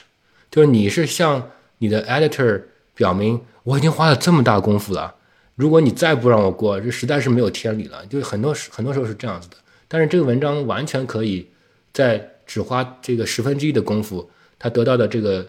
[0.51, 2.61] 就是你是向你的 editor
[2.93, 5.15] 表明我已经花了这么大功夫了，
[5.55, 8.05] 如果你再不让我过，这实在是没有天理了。
[8.07, 9.55] 就是很多时很多时候是这样子的，
[9.87, 11.47] 但是这个文章完全可以
[11.91, 15.47] 在只花这个十分之一的功夫，他得到的这个。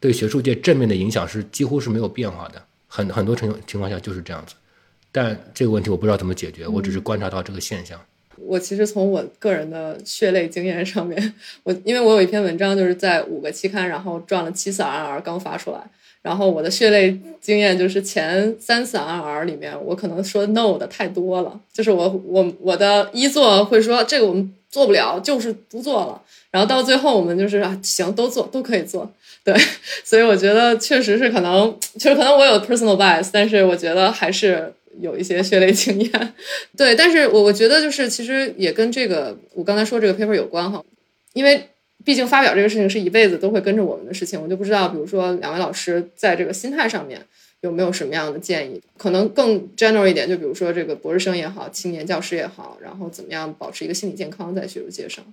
[0.00, 4.54] 对学术界正面的影响是几乎是没有变化的，很很多情情况下就是这样子。
[5.10, 7.98] 但这个问题我不知道怎么解决，我只是观察到这个现象。
[8.38, 15.80] 我其实从我个人的血泪经验上面，我因为我有一篇文章就是在五个期刊，然后赚了七次 RR 刚发出来，
[16.22, 26.20] 然后我的血泪经验就是前三次 RR 里面，我可能说 no 的太多了，就是我我我的一作会说这个我们做不了，就是不做了，
[26.50, 29.10] 然后到最后我们就是啊行都做都可以做。
[29.44, 29.54] 对，
[30.02, 36.34] 所以我觉得确实是可能，其实可能我有 personal bias，但是我觉得还是有一些血泪经验。
[36.76, 40.82] 对，但是我我觉得就是其实也跟这个我刚才说这个 paper 有关哈，
[41.32, 41.68] 因为
[42.04, 47.20] 毕竟发表这个事情是一辈子都会跟着我们的事情，我就不知道，比如说两位老师在这个心态上面
[47.62, 48.80] 有没有什么样的建议？
[48.98, 55.24] 可能更 general 一点，就比如说这个博士生也好，青年教师也好，然后怎么样保持一个心理健康在学术界上。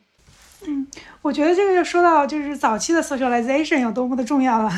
[0.65, 0.87] 嗯，
[1.23, 4.71] 我觉得这个就说到就是早期的 socialization 有多么的重要了。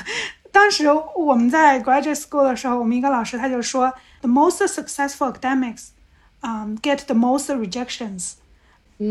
[0.54, 0.86] 当时
[1.16, 3.92] 我们在 graduate school 的时候，我们一个老师他就说
[4.22, 5.88] ，the most successful academics，
[6.42, 8.34] 嗯，get the most rejections，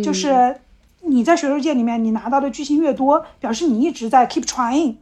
[0.02, 0.60] 就是
[1.00, 4.94] 你在学术界里面你拿到的巨星越多，表示你一直在 keep trying，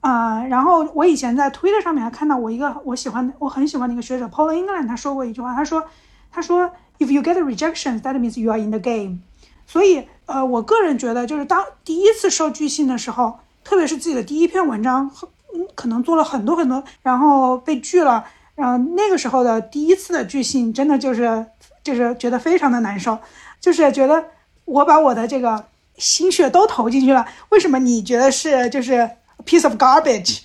[0.00, 5.84] 啊，然后我以前在 Twitter 上面还看到我一个我喜欢我很喜欢的一个学者 Paul England 他说过一句话，他说
[6.30, 9.20] 他说 if you get rejections，that means you are in the game。
[9.66, 15.28] 所以，呃，我个人觉得，就是当第一次受拒信的时候，特别是自己的第一篇文章，嗯，
[15.74, 18.24] 可能做了很多很多，然后被拒了，
[18.54, 21.46] 然后那个时候的第一次的拒信，真的就是
[21.82, 23.18] 就是觉得非常的难受，
[23.60, 24.24] 就是觉得
[24.64, 25.64] 我把我的这个
[25.96, 29.08] 心血都投进去了，为什么你觉得是就是
[29.44, 30.40] piece of garbage？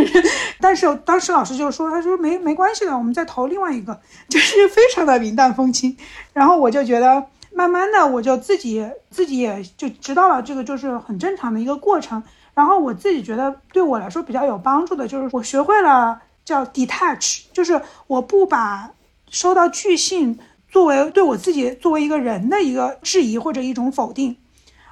[0.60, 5.96] 但是当时老师就说，他说没没关系的，我们再投另外一个，就是非常的云淡风轻，
[6.32, 7.26] 然后我就觉得。
[7.54, 12.22] 慢慢的，我就自己自己也就知道了，这个就是很正常的一个过程。
[12.54, 18.90] 然后我自己觉得对我来说比较有帮助的，就是我学会了叫 detach，就是我不把
[19.30, 20.38] 收到拒信
[20.68, 24.36] 作为对我自己作为一个人的一个质疑或者一种否定。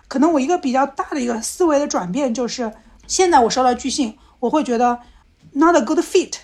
[0.09, 2.73] 可能我一个比较大的一个思维的转变就是，
[3.07, 4.99] 现在我收到拒信，我会觉得
[5.53, 6.35] not a good fit。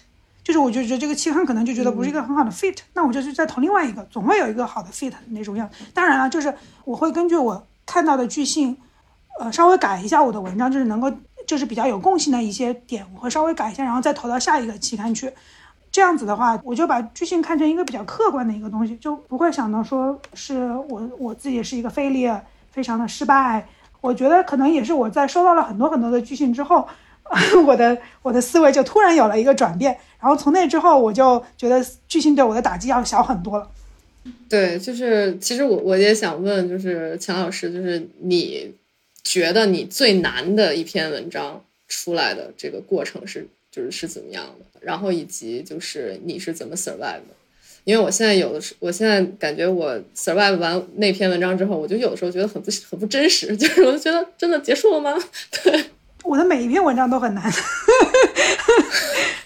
[0.44, 5.68] 就是我就觉得这个期刊可能就觉得不是一个很好的 fit，那我就去再投另外一个，总会有一个好的 fit 那种样。
[5.92, 6.54] 当然了，就是
[6.84, 8.76] 我会根据我看到的句性，
[9.38, 11.12] 呃，稍微改一下我的文章，就是能够
[11.46, 15.32] 就是比较有共性的一些点，我会稍微改一下，然后再投到下一个期刊去。
[15.92, 22.38] 这样子的话，我就把巨星看成一个比较客观的一个东西，就不会想到说是我我自己是一个 failure，
[22.70, 23.66] 非常的失败。
[24.02, 26.86] 我觉得可能也是我在收到了很多很多的巨星之后，
[27.66, 33.68] 我的我的思维就突然有了一个转变，然后从那之后我就觉得巨星对我的打击要小很多了。
[34.48, 38.74] 对，就是其实我我也想问，就是钱老师，就是你
[39.26, 44.64] 觉得你最难的一篇文章出来的这个过程是就是是怎么样的？
[44.80, 47.34] 然后以及就是你是怎么 survive 的？
[47.82, 55.16] 因为我现在有的时，我现在感觉我 survive 完那篇文章之后，我就有的时候觉得很不很不真实，就是我就觉得真的结束了吗？
[55.64, 55.84] 对，
[56.22, 57.50] 我的每一篇文章都很难，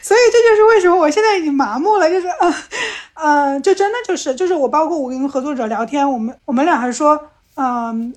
[0.01, 2.55] 所以这就是为什么我现在已经麻木了，就是呃
[3.15, 8.15] 呃，就真的就是就是我包括我跟合作者聊天，我们我们俩还说，嗯，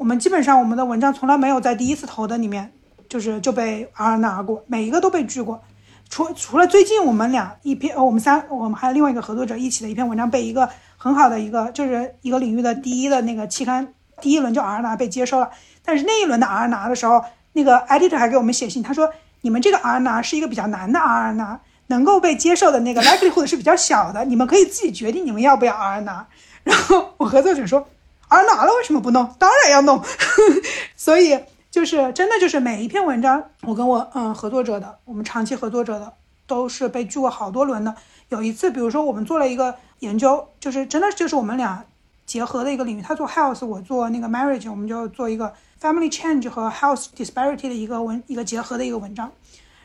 [0.00, 2.72] 我们基本上我们的文章从来没有在第一次投的里面
[3.06, 5.62] 就是就被 R 拿过，每一个都被拒过。
[6.08, 13.92] 除除了最近我们俩一篇，我们三，我们还有另外一个合作者一起的一篇文章被一个很好的一个就是一个领域的第一的那个期刊
[14.22, 15.50] 第一轮就 R 拿被接收了，
[15.84, 17.22] 但是那一轮的 R 拿的时候，
[17.52, 19.10] 那个 editor 还给我们写信，他说
[19.42, 26.26] 你们这个 R 拿是一个比较难的 R 拿，能够被接受的那个 likelihood 是比较小的，你们可以自己决定你们要不要 R 拿。
[26.64, 27.86] 然后我合作者说
[28.30, 29.34] 而拿了为什么不弄？
[29.38, 30.02] 当然要弄，
[30.96, 31.38] 所以。
[31.70, 36.12] 就是真的，就是每一篇文章，我跟我嗯合作者的，我们长期合作者的，
[36.44, 37.94] 都是被拒过好多轮的。
[38.28, 41.84] 有一次，比如说我们做了一个研究，就是真的就是我们俩
[42.26, 49.30] 结合的一个领域，他做 health，我做那个 marriage，我们就做一个 family change 和 health disparity 的一个文一个结合的一个文章。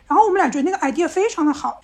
[0.08, 1.82] 然后我们俩觉得那个 idea 非常的好，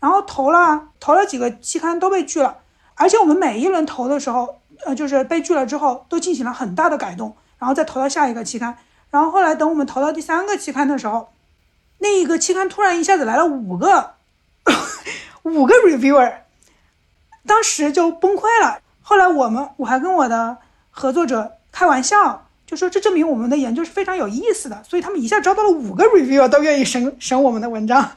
[0.00, 2.56] 然后投了投了几个期刊都被拒了，
[2.96, 8.76] 而且我们每一轮投的时候，呃，就是被拒了之后都进行了很大的改动，然后再投到下一个期刊。
[9.10, 11.28] 然后后来等我们投到第三个期刊的时候，
[11.98, 14.14] 那一个期刊突然一下子来了五个，
[15.44, 16.32] 五个 reviewer，
[17.46, 18.80] 当时就崩溃了。
[19.00, 20.56] 后来我们我还跟我的
[20.90, 28.10] 合作者开玩笑，就说这证明我们的研究是非常有意思的，所以他们一下招到了五个 reviewer 都愿意审审我们的文章。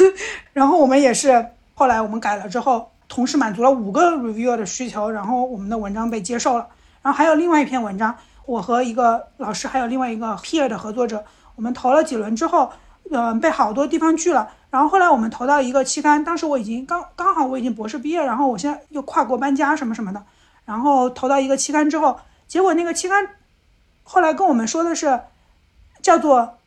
[0.52, 6.66] 然后我们也是后来我们改了之后，同时满足了五个 reviewer 的需求，然后我们的文章被接受了。
[7.02, 8.16] 然后还有另外一篇文章。
[8.46, 11.22] 我和一个老师，还有另外一个 peer 的合作者，
[11.54, 12.72] 我们投了几轮之后，
[13.10, 14.50] 嗯，被好多地方拒了。
[14.70, 20.24] 然后后来我们投到一个期刊，当时我已经刚刚好我已经博士毕业，然后我现在又跨国搬家什么什么的，
[20.64, 23.28] 然后投到一个期刊之后，结果那个期刊
[24.02, 25.20] 后来跟我们说的是
[26.00, 26.58] 叫做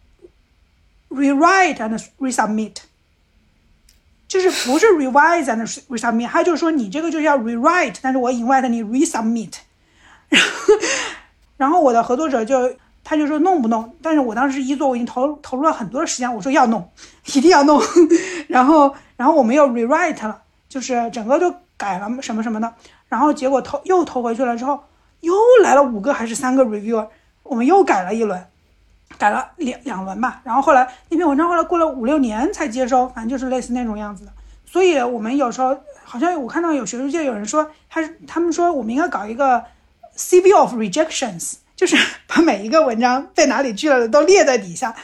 [1.09, 2.75] rewrite and resubmit，
[4.39, 9.53] 就是不是 revise and resubmit，他就是说你这个就叫 rewrite，但是我 invite 你 resubmit，
[10.29, 10.73] 然后。
[11.57, 16.91] 然后我的合作者就他就说弄不弄，但是我当时一做我已经投投入了很多的时间，我说要弄，
[17.27, 17.81] 一定要弄。
[18.49, 22.73] 然后然后我们又 rewrite 了，就是整个就改了什么什么的。
[23.07, 24.83] 然后结果投又投回去了之后，
[25.21, 25.33] 又
[25.63, 27.07] 来了五个还是三个 reviewer，
[27.43, 28.45] 我们又改了一轮，
[29.18, 30.41] 改了两两轮吧。
[30.43, 34.32] 然后后来那篇文章后来过了五六年才接收，反正就是类似那种样子的。
[34.66, 39.63] 所以我们有时候好像我看到有学术界有人说，他他们说我们应该搞一个。
[40.18, 44.95] CV of rejections 就是 把每一个文章被哪里拒了的都列在底下，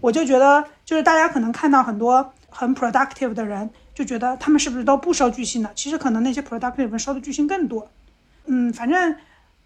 [0.00, 5.68] 我就觉得就是大家可能看到很多很 productive 的人，就觉得他们是不是都不收拒信的？
[5.74, 7.90] 其实可能那些 productive 收的拒信更多。
[8.46, 9.16] 嗯，反正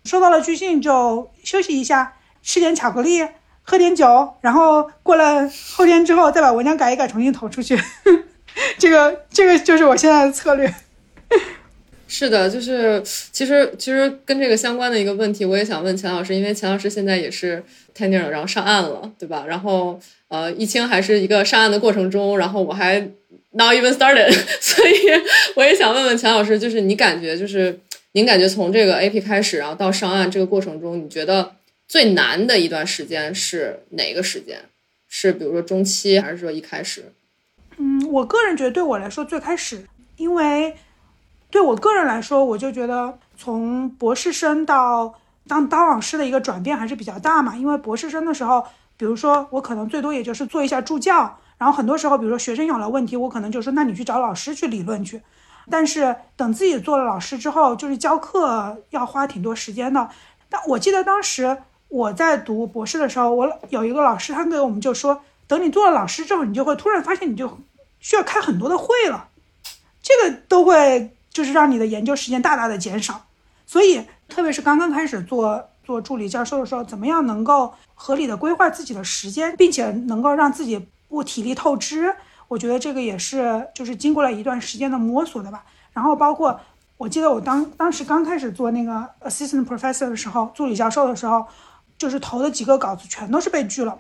[0.07, 3.29] 收到了拒信就休息一下，吃点巧克力，
[3.65, 7.77] 喝点酒，然后过了后天之后再把文章改一改，重新投出去。
[8.79, 10.73] 这个这个就是我现在的策略。
[12.07, 13.03] 是的，就是
[13.33, 17.61] 其实其实跟这个相关的一个问题，我也想问钱老师，因为钱老师现在也是
[17.97, 19.45] tenure，然后上岸了，对吧？
[19.49, 19.99] 然后
[20.29, 23.01] 呃，易清还是一个上岸的过程中，然后我还
[23.53, 24.93] not even started，所以
[25.57, 27.81] 我也想问问钱老师，就是你感觉就是
[28.13, 31.51] 您感觉从这个 AP 开始，然后到上岸这个过程中，你觉得
[31.89, 34.61] 最难的一段时间是哪个时间？
[35.09, 37.13] 是比如说中期，还是说一开始？
[37.77, 40.77] 嗯，我个人觉得对我来说最开始，因为。
[41.51, 45.15] 对我个人来说，我就觉得从博士生到
[45.47, 47.57] 当当老师的一个转变还是比较大嘛。
[47.57, 48.67] 因为博士生的时候，
[48.97, 55.23] 比如说我可能最多也就是做一下助教，然后很多时候，比如说学生有了问题，我可能就说那你去找老师去理论去。
[55.71, 60.11] 但是等自己做了老师之后，就是教课要花挺多时间的。
[60.49, 61.57] 但我记得当时
[61.95, 67.59] 我在读博士的时候，我有一个老师，他给我们就说，等你做了老师之后，你就会突然发现你就
[68.01, 69.29] 需要开很多的会了，
[70.03, 71.11] 这个都会。
[71.35, 73.21] 就是让你的研究时间大大的减少，
[73.67, 82.15] 所以特别是刚刚开始做做助理教授的时候，怎么样能够合理的规划自己的时间，并且能够让自己不体力透支？
[82.47, 85.65] 我觉得这个也是就是经过了一段时间的摸索的吧。
[85.93, 86.61] 然后包括
[86.99, 91.45] 我记得我当当时刚开始做那个 assistant professor 的时候，助理教授的时候，
[91.99, 93.99] 就是投的几个稿子全都是被拒了。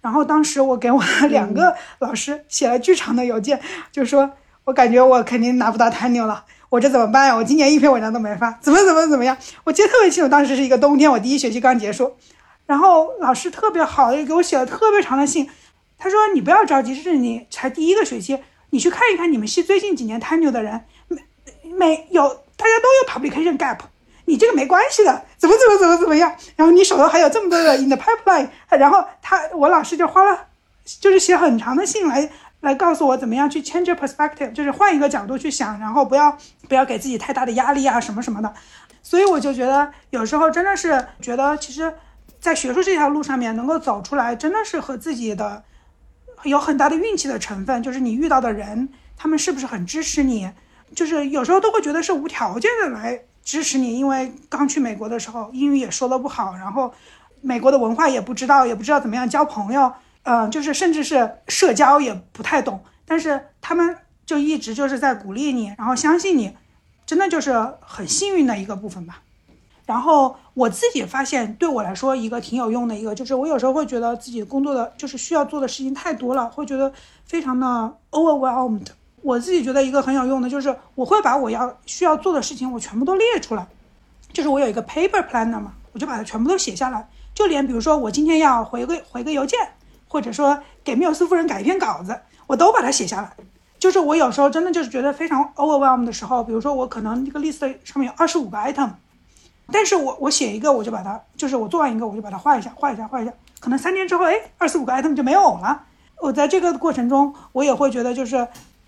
[0.00, 4.30] 然后当时我给我两个老师写了巨长的邮件，就说
[4.64, 7.34] 我感觉我肯定拿不到 tenure 了，我这怎么办呀？
[7.34, 9.36] 我今年一篇文章都没发，怎么怎么怎么样？
[9.64, 12.16] 我记得特别清楚，当时是一个冬天，我第一学期刚结束，
[12.66, 15.50] 然后老师特别好的给我写了特别长的信，
[15.98, 18.38] 他说你不要着急，这是你才第一个学期，
[18.70, 21.22] 你去看一看你们系最近几年 tenure 的人，没
[21.76, 23.78] 没有大家都有 publication gap。
[24.26, 26.36] 你这个没关系的，怎么怎么怎么怎么样？
[26.56, 30.46] 然后你手头还有这么多的 in the pipeline，然后他我老师就花了，
[31.00, 32.28] 就是写很长的信来
[32.60, 36.36] 来告诉我怎么样去 change perspective，就是换一个角度去想，然后不要
[36.68, 38.52] 不要给自己太大的压力啊什么什么的。
[39.02, 41.94] 所以我就觉得有时候真的是觉得，其实，
[42.40, 45.62] 在学术这条路上面能够走出来，真的是和自己的
[46.42, 50.50] 有很大的运气的成分，就是你遇到的人，他们是不是很支持你，
[50.96, 53.22] 就是有时候都会觉得是无条件的来。
[53.46, 56.92] 支持你，因为刚去美国的时候英语也说的不好，然后
[57.40, 59.92] 美国的文化也不知道，也不知道怎么样交朋友，
[60.24, 62.80] 呃，就是甚至是社交也不太懂。
[63.06, 66.56] 但是他们就一直就是在鼓励你，然后相信你，
[67.06, 69.22] 真的就是很幸运的一个部分吧。
[69.86, 76.92] 然后我自己发现，对我来说一个挺有用的一个，就是我有时候会觉得自己工作的就是需要做的事情太多了，会觉得
[77.24, 78.88] 非常的 overwhelmed。
[79.26, 83.66] 我自己觉得一个很有用的，就是我会把我要需要做的事情，我全部都列出来，
[84.32, 89.58] 就是我有一个 paper planner 嘛，我就把它全部都写下来，就连比如说我今天要回个回个邮件，
[90.06, 93.32] 或者说给缪斯夫人改一篇稿子，我都把它写下来。
[93.80, 98.90] 就是我有时候真的就是觉得非常 overwhelm 的时候，比如说我可能这个 list 上面有二十五个 item，
[99.72, 105.82] 但是我我写一个我就把它，就是我做完一个我就把它画一下，画一下，画一下，可能三天之后，哎，二十五个 item 就没有了。
[106.20, 108.46] 我在这个过程中，我也会觉得就是。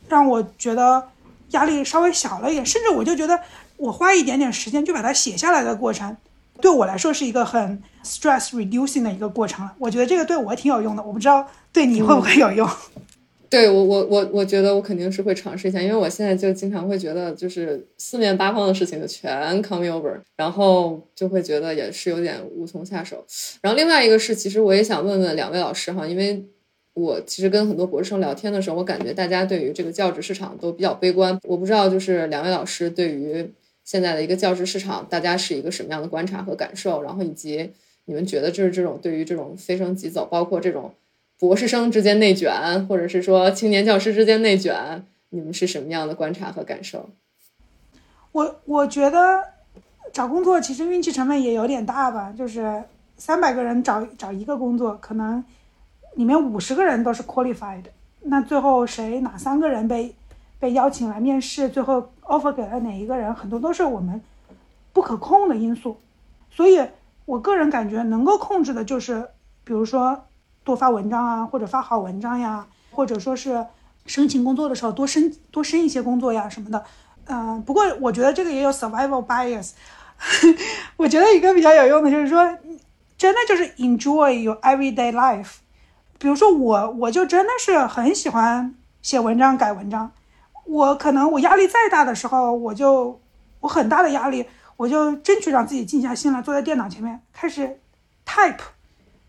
[0.08, 1.02] 让我觉得
[1.50, 3.38] 压力稍微小了一点，甚至我就觉得
[3.76, 6.16] 我花一点点时间就把它写下来的过程，
[6.60, 9.72] 对我来说是一个很 stress reducing 的一个过程了。
[9.78, 12.68] 我觉得这个对我挺有用的，我不知道对你会不会有用。
[13.50, 23.24] 对我，我我我觉得我肯定是会尝试一下，因为我现在就经常会觉得，就是四面八方的事情就全 come over，然后就会觉得也是有点无从下手。
[23.62, 26.44] 然后另外一个是，其实我也想问问两位老师哈，因为。
[26.98, 31.38] 我其实跟很多博士生聊天的时候，我感觉大家对于这个教职市场都比较悲观。
[31.44, 33.48] 我不知道，就是两位老师对于
[33.84, 37.00] 现在的一个教职市场，大家是一个什么样的观察和感受？
[37.04, 37.70] 然后以及
[38.06, 40.92] 你们觉得就是这种对于这种飞升即走，包括这种
[41.38, 42.52] 博士生之间内卷，
[42.88, 47.10] 或者是说青年教师之间内卷，你们是什么样的观察和感受？
[48.32, 49.40] 我我觉得
[50.12, 52.82] 找工作其实运气成分也有点大吧，就是
[53.16, 55.44] 三百个人找找一个工作，可能。
[56.18, 57.84] 里面五十个人都是 qualified，
[58.22, 60.12] 那最后谁哪三个人被
[60.58, 64.20] 被邀请来面试，最后 offer 给了哪一个人，很多都是我们
[64.92, 65.96] 不可控的因素。
[66.50, 66.84] 所以
[67.24, 69.28] 我个人感觉能够控制的就是，
[69.62, 70.24] 比如说
[70.64, 73.64] 多发文章啊，或者发好文章呀，或者说是
[74.04, 76.84] 申请工作的时候多申多申一些工作呀什么的。
[77.26, 79.70] 嗯，不过我觉得这个也有 survival bias。
[80.98, 82.44] 我觉得一个比较有用的就是说，
[83.16, 85.58] 真的就是 enjoy your everyday life。
[86.18, 90.10] 比如说我，我就真的是很喜欢写文章、改文章。
[90.64, 93.20] 我可能我压力再大的时候，我就
[93.60, 94.44] 我很大的压力，
[94.76, 97.78] 我就争取让自己静下心来，坐在电脑前面开始
[98.26, 98.58] type。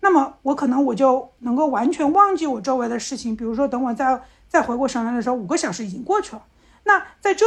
[0.02, 3.36] 那么我可能我就能够完全忘记我周围的事情。
[3.36, 6.42] 比如说，等我再再回过神来的时候，五个小时已经过去了。
[6.86, 7.46] 那在这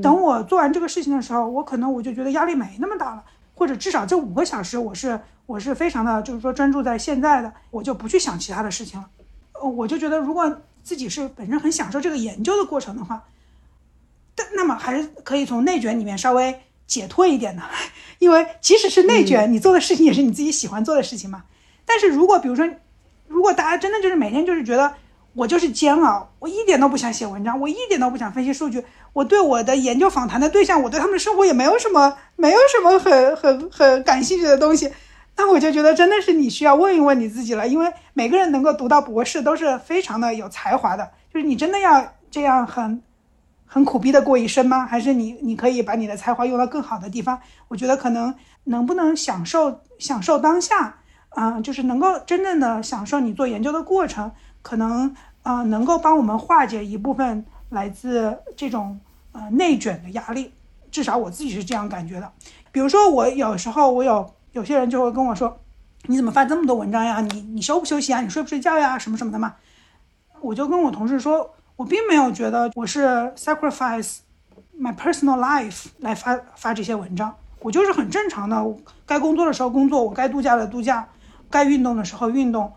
[0.00, 3.24] 等我做完这个事情的时候，我可能我就觉得压力没那么大了，
[3.56, 5.20] 或者至少这五个小时我是。
[5.46, 9.06] 我是非常的，就是说专注在现在的，我就不去想其他的事情了。
[9.52, 13.24] 呃，我就觉得，如果自己是本身很享受这个研究的过程的话，
[14.34, 17.62] 但那么还是可以从内卷里面稍微解脱一点的，
[18.18, 21.44] 因为即使是内卷，你做的事情也是你自己喜欢做的事情嘛。
[21.84, 22.68] 但是如果比如说，
[23.28, 24.94] 如果大家真的就是每天就是觉得
[25.34, 28.82] 我就是煎熬，我一点都不想写文章，我一点都不想分析数据，
[29.12, 34.90] 我对我的研究访谈的对象，我对他们的生活也没有什么，没有什么很很很感兴趣的东西。
[35.36, 43.02] 那我就觉得真的是你需要问一问你自己了，因为每个人能够读到博士都是非常的有才华的，就是你真的要这样很，
[43.66, 44.86] 很苦逼的过一生吗？
[44.86, 47.40] 还是你你可以把你的才华用到更好的地方？
[47.66, 48.32] 我觉得可能
[48.62, 50.98] 能不能享受享受当下，
[51.30, 54.30] 啊，就是能够真正的享受你做研究的过程，
[54.62, 59.00] 可能啊能够帮我们化解一部分来自这种
[59.32, 60.52] 呃内卷的压力，
[60.92, 62.30] 至少我自己是这样感觉的。
[62.70, 64.33] 比如说我有时候我有。
[64.54, 65.60] 有些人就会跟我说
[66.06, 67.20] ：“你怎么发这么多文章呀？
[67.20, 68.20] 你你休不休息啊？
[68.20, 68.96] 你睡不睡觉呀？
[68.96, 69.56] 什么什么的嘛？”
[70.40, 73.04] 我就跟我同事说：“我并没有觉得我是
[73.36, 74.18] sacrifice
[74.80, 78.64] my personal life 来发发这些文章，我就是很正常的，
[79.04, 81.08] 该工作的时候工作，我该度假的度假，
[81.50, 82.72] 该运动的时候运动，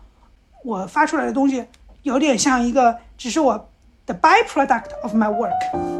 [0.64, 1.64] 我发出来的东西
[2.02, 3.68] 有点像一个，只是我
[4.04, 5.97] 的 byproduct of my work。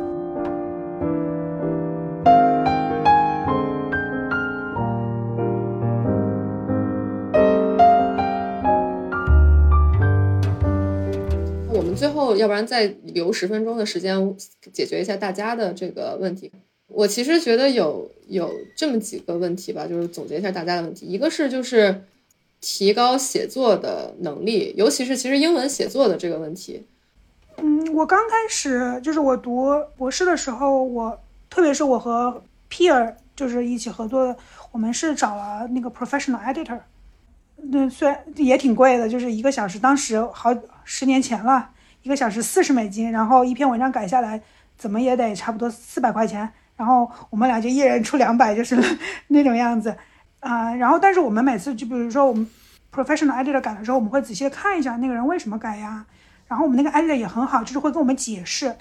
[11.99, 14.37] 最后，要不然再留十分钟的时间
[14.73, 16.53] 解决一下大家的这个问题。
[16.87, 21.07] 我其实觉得有有这么几个问题吧，就是总结一下大家的问题。
[21.07, 22.05] 一个是就是
[22.61, 26.87] 提高写作的能力，尤其是其实英文写作的这个问题。
[27.57, 31.21] 嗯，我刚开始就是我读博士的时候，我
[31.51, 32.41] 特别是我和
[32.71, 34.37] peer 就是一起合作的，
[34.71, 36.79] 我们是找了那个 professional editor。
[37.57, 41.71] 那虽然也挺贵的，就是一个小时，当时好十年前了。
[42.03, 44.41] 一个小时四十美金，然后一篇文章改下来，
[44.77, 46.49] 怎么也得差不多四百块钱。
[46.77, 48.81] 然后我们俩就一人出两百，就是
[49.29, 49.97] 那种样子，
[50.41, 52.49] 啊，然后但是我们每次就比如说我们
[52.95, 56.07] professional editor 改的时候，我们会仔细的看一下那个人为什么改呀。
[56.47, 58.75] 然后我们那个 editor 也很好，就是会跟我们解释，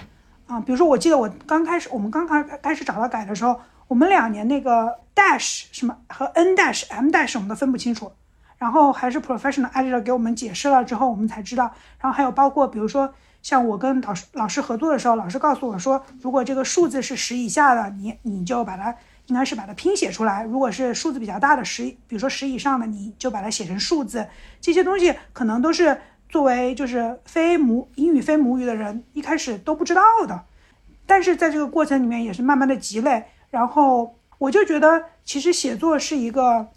[0.45, 8.11] 啊，比如说我记得我刚开始我们刚开开始找他改的时候，我们两年那个 dash 什么和 n dash m dash 我们都分不清楚。
[8.57, 11.71] 然后还是 professional editor 给我们解释了之后，我们才知道。
[11.99, 18.95] 然后还有包括，比如说像我跟老师老师合作的时候，老师告诉我说，如果这个数字是十以下的，你你就把它
[19.27, 24.27] 应该是把它拼写出来；如果是数字比较大的十，比如说十以上的，你就把它写成数字。
[24.59, 30.45] 这些东西可能都是作为就是非母英语非母语的人一开始都不知道的，
[31.05, 33.25] 但是在这个过程里面也是慢慢的积累。
[33.51, 36.69] 然后我就觉得，其实写作是一个。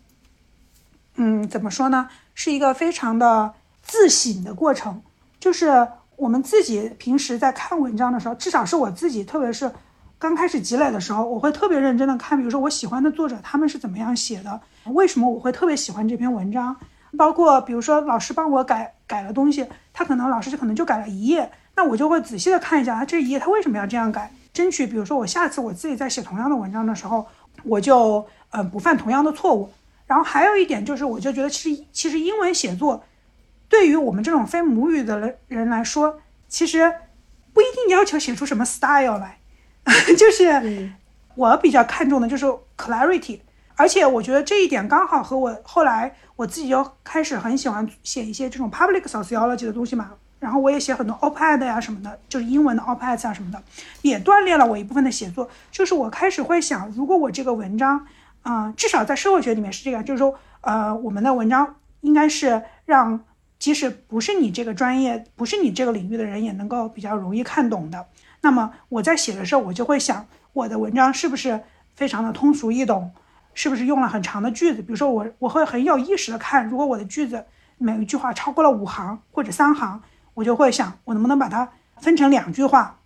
[1.22, 2.08] 嗯，怎么说呢？
[2.34, 3.52] 是一个非常的
[3.82, 5.02] 自省的过程，
[5.38, 9.70] 就是我们自己平时在看文章的时候，至少是我自己，特别是
[10.18, 16.74] 刚开始积累的时候，我会特别认真的看，比如说我喜欢的作者他们是怎么样写的，为什么我会特别喜欢这篇文章，
[17.18, 27.26] 包括比如说老师帮我改改了东西，他可能老师就可能就改了一页，那我就会仔细的看一下他这一页他为什么要这样改，争取比如说我下次我自己在写同样的文章的时候，
[27.64, 29.68] 我就嗯不犯同样的错误。
[30.10, 33.04] 然后还有一点就是，我就觉得其实其实英文写作，
[33.68, 36.92] 对于我们这种非母语的人人来说，其实
[37.54, 39.38] 不一定要求写出什么 style 来，
[40.18, 40.90] 就是
[41.36, 42.44] 我比较看重的就是
[42.76, 43.38] clarity。
[43.76, 53.62] 而且我觉得这一点刚好和我后来我自己又开始很喜欢写一些这种 public sociology 的东西嘛，然后我也写很多 op-ed 呀什么的，就是英文的 op-ed 啊什么的，
[54.02, 55.48] 也锻炼了我一部分的写作。
[55.70, 58.04] 就是我开始会想，如果我这个文章。
[58.42, 63.20] 啊，至少在社会学里面是这样，就是说，呃，我们的文章应该是让
[63.58, 68.06] 即使不是你这个专业、不是你这个领域的人也能够比较容易看懂的。
[68.40, 71.60] 那么我在写的时候，我就会想，我的文章是不是
[71.94, 73.12] 非常的通俗易懂，
[73.52, 74.80] 是不是用了很长的句子？
[74.80, 77.44] 比如说我我会很有意识的看，如果我的句子
[77.76, 80.00] 每一句话超过了五行或者三行，
[80.32, 83.00] 我就会想，我能不能把它分成两句话？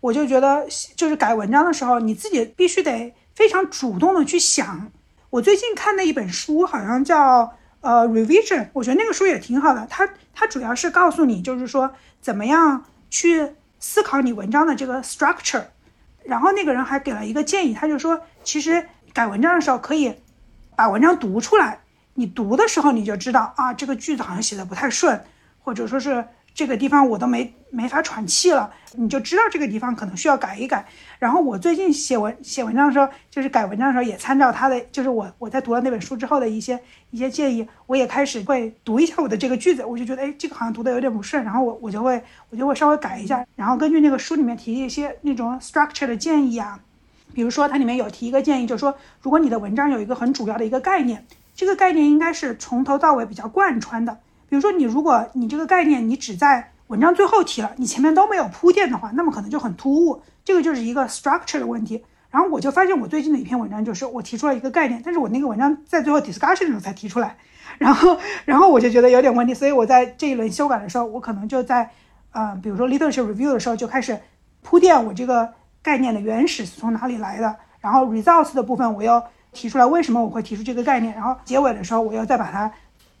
[0.00, 0.64] 我就觉得，
[0.94, 3.12] 就是改文章的时候，你自己必须得。
[3.40, 4.92] 非常主动的去想，
[5.30, 9.86] 我最近看的一本书好像叫呃 revision，我觉得那个书也挺好的。
[9.88, 15.64] 它它主要是告诉你，就是说怎么样去思考你文章的这个 structure。
[16.22, 20.14] 然后那个人还给了一个建议，他就说，其实改文章的时候可以
[20.76, 21.80] 把文章读出来，
[22.12, 25.24] 你读的时候你就知道啊，这个句子好像写的不太顺，
[25.64, 26.26] 或者说是。
[26.52, 30.86] 这个地方我都没没法喘气了，你就知道这个地方可能需要改一改。
[31.18, 46.80] 然后我最近写文写文章的时候，就是改文章的时候也参照他的，就是我我在读了那本书之后的一些一些建议，我也开始会读一下我的这个句子，我就觉得哎，这个好像读的有点不顺，然后我我就会我就会稍微改一下，然后根据那个书里面提一些那种 structure 的建议啊，
[47.32, 54.18] 比如说它里面有提一个建议，就是说如果你的文章有一个很主要的一个概念，这个概念应该是从头到尾比较贯穿的。
[54.48, 60.20] 比如说，你如果你这个概念你只在文章最后提了，你前面都没有铺垫的话，那么可能就很突兀。
[60.44, 62.04] 这个就是一个 structure 的问题。
[62.30, 67.36] 然后我就发现，我最近的一篇文章就是我提出了一个概念，但是我那个文章在最后 discussion 的时候才提出来，
[67.78, 71.88] 然后然后我就觉得有点问题，所以我在这一轮修改的时候，我可能就在
[72.32, 74.18] 呃，比如说 literature review 的时候就开始
[74.60, 75.48] 铺垫我这个
[75.82, 79.22] 概念的原始是从哪里来的，然后 results 的部分我又
[79.52, 82.72] 提出来为什么我会提出这个概念，然后结尾的时候我又再把它。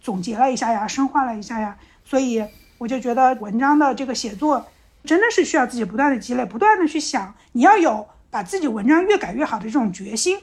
[0.02, 2.42] 总结了一下呀，深化了一下呀，所以
[2.80, 4.66] 我就觉得文章的这个写作
[5.04, 10.38] 真的是需要自己不断的积累，不断的去想，你要有把自己文章越改越好的这种决心，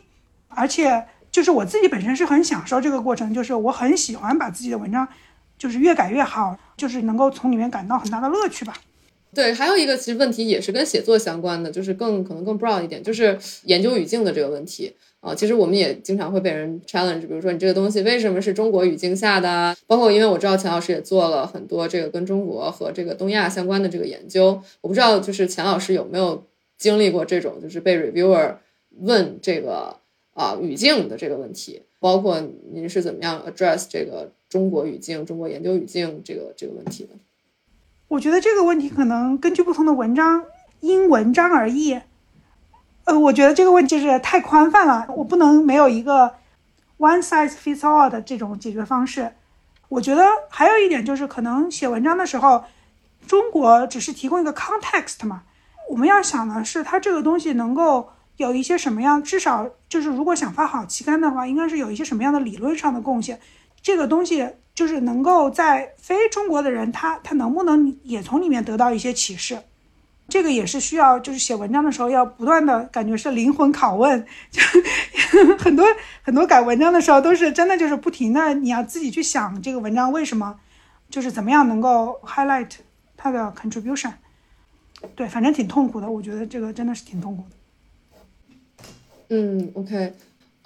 [0.48, 5.08] 而且就是我自己本身是很享受这个过程，就是我很喜欢把自己的文章
[5.58, 8.76] 就是越改越好，就是能够从里面感到很大的乐趣吧。
[9.34, 14.96] 对，还有一个其实问题也是跟写作相关的，就是更可能更 broad 一点，就是研究语境的这个问题
[15.28, 15.36] 啊。
[15.36, 19.76] 其实我们也经常会被人 challenge，比如说你这个东西为什么是中国语境下的？
[19.86, 26.44] 包括因为我知道钱老师也做了很多这个跟中国和这个东亚相关的这个研究，我不知道就是钱老师有没有
[26.78, 28.56] 经历过这种就是被 reviewer
[29.00, 29.98] 问这个
[30.34, 37.10] 啊语境的这个问题，包括您是怎么样 address 这个中国语境、中国研究语境这个这个问题的？
[38.08, 40.46] 我觉得这个问题可能根据不同的文章
[40.80, 42.00] 因文章而异。
[43.08, 46.36] 呃，我觉得这个问题是太宽泛了，我不能没有一个
[46.98, 49.32] one size fits all 的这种解决方式。
[49.88, 52.66] 我觉得还有一点就是，可能写文章的时候，
[53.26, 55.44] 中国只是提供一个 context 嘛，
[55.90, 63.40] 我们要想的是它这个东西能够有一些什么样，至少就是如果想发好期刊的话，应该是有一些什么样的理论上的贡献，
[63.82, 64.48] 这个东西。
[64.78, 69.58] 就是能够在非中国的人，他他能不能也从里面得到一些启示？
[70.30, 74.62] 这个也是需要，就是写文章的时候要不断的感觉是灵魂拷问， 就
[75.58, 75.86] 很多
[76.22, 80.60] 很多改文章的时候都是真的就是不停的，你要自己去想这个文章为什么，
[81.10, 82.72] 就是怎么样能够 highlight
[83.16, 84.12] 它的 contribution。
[85.16, 87.56] 对，反正挺痛苦的，我觉得这个真的是挺痛苦的。
[89.30, 90.14] 嗯，OK，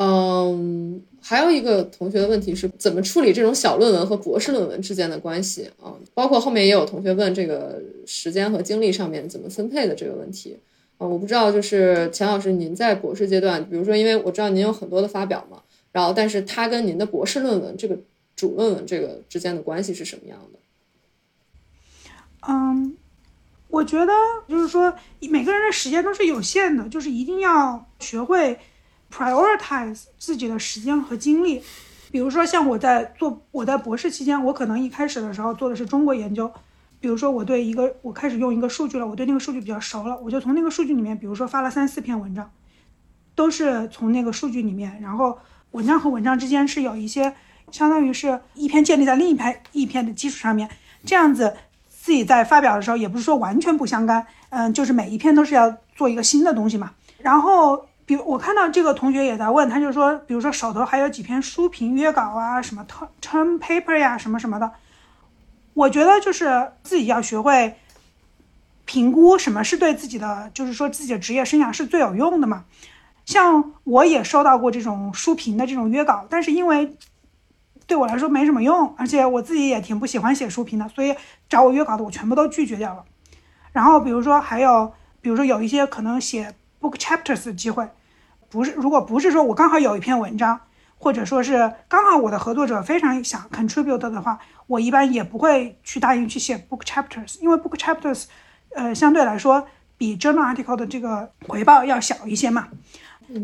[0.02, 1.04] 嗯。
[1.24, 5.94] 还有一个同学的问题是怎么处理这种小论文和博士论文之间的关系啊？
[6.16, 10.58] 包括后面也有同学问这个时间和精力上面怎么分配的这个问题
[10.98, 11.06] 啊？
[11.06, 17.96] 我不知道，就是钱老师，您在博士阶段，比如说，因为我知道您有很多的发表嘛，然后但是它跟您的博士论文这个
[18.36, 20.60] 主论文这个之间的关系是什么样的？
[22.50, 22.98] 嗯，
[23.70, 24.12] 我觉得
[24.50, 28.58] 就是说每个人的时间都是有限的，就是一定要学会。
[29.12, 31.62] Prioritize 自己的时间和精力，
[32.10, 36.52] 比如说像我在做我在博士期间，我可能一开始的时候做的是中国研究，
[37.00, 42.50] 比如说我对一个我开始用一个数据了，我对那个数据比较熟了，我就从那个数据里面，比如说发了三四篇文章，
[43.36, 45.38] 都是从那个数据里面，然后
[45.72, 47.36] 文章和文章之间是有一些，
[47.72, 50.70] 相当于是一篇建立在另一篇一篇的基础上面，
[51.06, 51.54] 这样子
[51.88, 57.86] 自己在发表的时候也不是说完全不相干，嗯，就是每一篇都是要做一个新的东西嘛，然后。
[58.12, 62.86] 比如我看到这个同学也在问，他就说，比如说手头还有几篇书评约稿啊，什么
[63.22, 64.70] term paper 呀，什么什么的。
[65.74, 67.78] 我觉得就是自己要学会
[68.84, 72.66] 评估什么是对自己的，就是说自己的职业生涯是最有用的嘛。
[73.26, 76.98] 像我也收到过这种书评的这种约稿，但是因为
[77.88, 81.16] 对我来说没什么用，而且我自己也挺不喜欢写书评的，所以
[81.48, 83.06] 找我约稿的我全部都拒绝掉了。
[83.72, 84.92] 然后比如说还有，
[85.22, 86.54] 比如说有一些可能写。
[86.82, 87.88] book chapters 的机会，
[88.52, 90.60] 不是，如果不是说我刚好有一篇文章，
[90.98, 94.38] 或者说是刚好我的合作者非常想 contribute 的话，
[94.68, 98.26] 我一般也不会去答应去写 book chapters，因为 book chapters，
[98.76, 99.66] 呃，相对来说
[99.98, 102.68] 比 journal article 的这个回报要小一些嘛。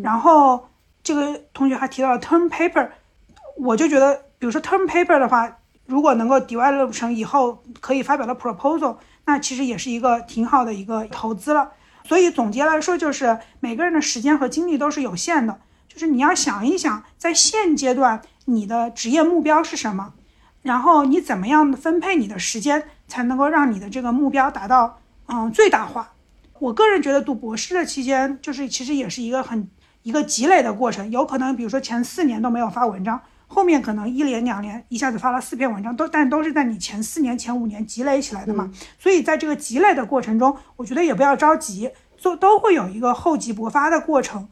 [0.04, 0.68] 然后
[1.02, 2.90] 这个同学还提到了 term paper，
[3.56, 11.72] 我就觉得，比如说 term paper 的话，如果能够 develop 成以后可以发表的 proposal，那其实也是一个挺好的一个投资了。
[12.08, 15.60] 所以总结来说，就是每个人的时间和精力都是有限的。
[15.90, 20.14] 就是你要想一想，在现阶段你的职业目标是什么，
[20.62, 26.14] 然后你怎么样分配你的时间，才能够让你的这个目标达到嗯最大化。
[26.60, 29.70] 我个人觉得读博士的期间，就是其实也是一个很
[30.04, 33.20] 一个积累的过程，有可能比如说前四年都没有发文章。
[33.48, 38.72] 后面可能一连两年一下子发了四篇文章，都但都是在你前四年、前五年积累起来的嘛。
[39.00, 41.92] 所以在这个积累的过程中，我觉得也不要着急，
[42.22, 44.48] 都都会有一个厚积薄发的过程。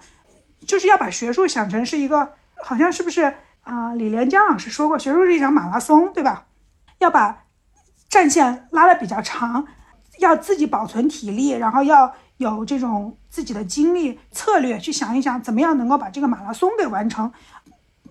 [0.65, 2.31] 就是要把学术想成是一个，
[2.63, 3.93] 好像是不是啊？
[3.93, 6.47] 李连江老师说过，学术是一场马拉松，对吧？
[6.97, 7.43] 要把
[8.09, 9.67] 战线拉的比较长，
[10.19, 17.31] 要自己保存体力，然后要有这种自己的精力策略去想一想，怎么样能够把这个马拉松给完成。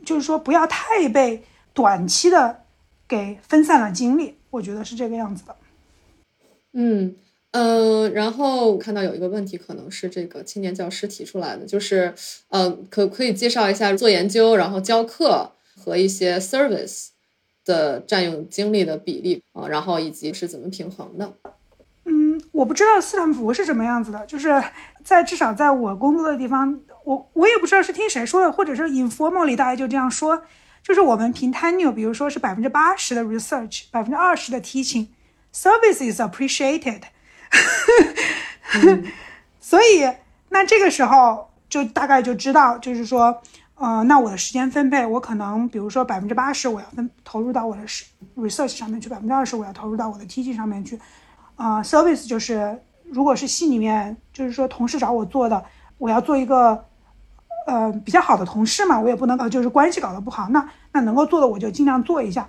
[0.04, 2.64] 就是说，不要太被短期的
[3.08, 5.56] 给分散了精力，我觉得是这个样子的。
[6.72, 7.16] 嗯
[7.52, 12.14] 嗯，然后看到有一个问题，可能是这个青年教师提出来的，就是
[12.48, 17.08] 呃，可可以介绍一下做研究，然后教课和一些 service
[17.64, 21.32] 的占用精力的比例啊，然后以及是怎么平衡的。
[22.04, 24.62] 嗯，我不知道斯坦福是什么样子的，就是
[25.02, 26.80] 在至少在我工作的地方。
[27.04, 30.42] 我我也不知道是听谁说的，或者是 informally 大家就这样说，
[30.82, 37.02] 就是我们凭 tenure，比如说是百分之八十的 research，百分之二十的 teaching，service is appreciated，
[39.60, 40.10] 所以
[40.48, 43.40] 那这个时候就大概就知道，就是说，
[43.74, 47.82] 呃，那我的时间分配，我可能比如说百分之八十我要分投入到我的
[48.36, 50.98] research 上面去，百分之二十我要投入到我的 teaching 上面去，
[51.56, 55.64] 啊、service 就是如果是系里面就是说同事找我做的，
[55.98, 56.84] 我要做一个
[57.66, 62.48] 呃比较好的同事嘛，我也不能呃就是关系搞得不好，那那能够做的我就尽量做一下。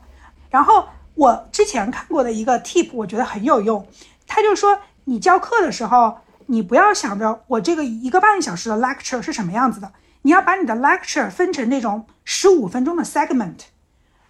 [0.50, 0.86] 然后
[1.16, 3.88] 我之前看过的一个 tip，我觉得很有用，
[4.28, 6.18] 他就说你教课的时候，
[6.48, 13.60] 你不要想着我这个一个半小时的 lecture 是什么样子的，你要把你的 lecture 分成那种十五分钟的 segment，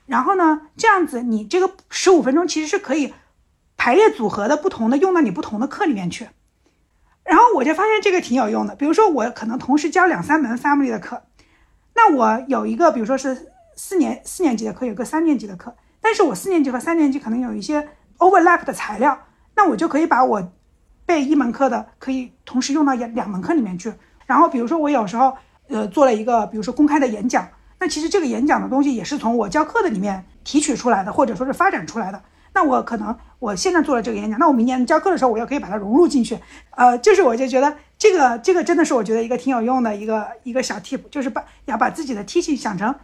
[0.06, 3.14] 然后呢，这样子你这个十五分钟其实是可以
[3.78, 6.30] 排列组合的，不同的用到你不同的课里面去。
[7.26, 11.24] 然后我就发现这个挺有用的，比如说我可能同时教两三门 family 的课，
[11.96, 17.90] 那我有一个比如说是四年四年级的课，有个三年级的课，但是我四年级和三年级可能有一些
[18.20, 19.20] overlap 的材料，
[19.56, 20.52] 那我就可以把我
[21.06, 23.92] 背一门课的可以同时用到两两门课里面去。
[24.28, 25.36] 然后比如说我有时候
[25.68, 27.48] 呃做了一个比如说公开的演讲，
[27.80, 32.22] 那其实这个演讲的东西也是从我教课的里面提取出来的，或者说是发展出来的。
[32.56, 36.40] 那我可能我现在做了这个演讲，那我明年教课的时候，我又可以把它融入进去。
[36.72, 42.96] 呃，就是我就觉得这个这个真的是我觉得一个挺有用的一个一个小 tip，就是把要把自己的 teaching 想成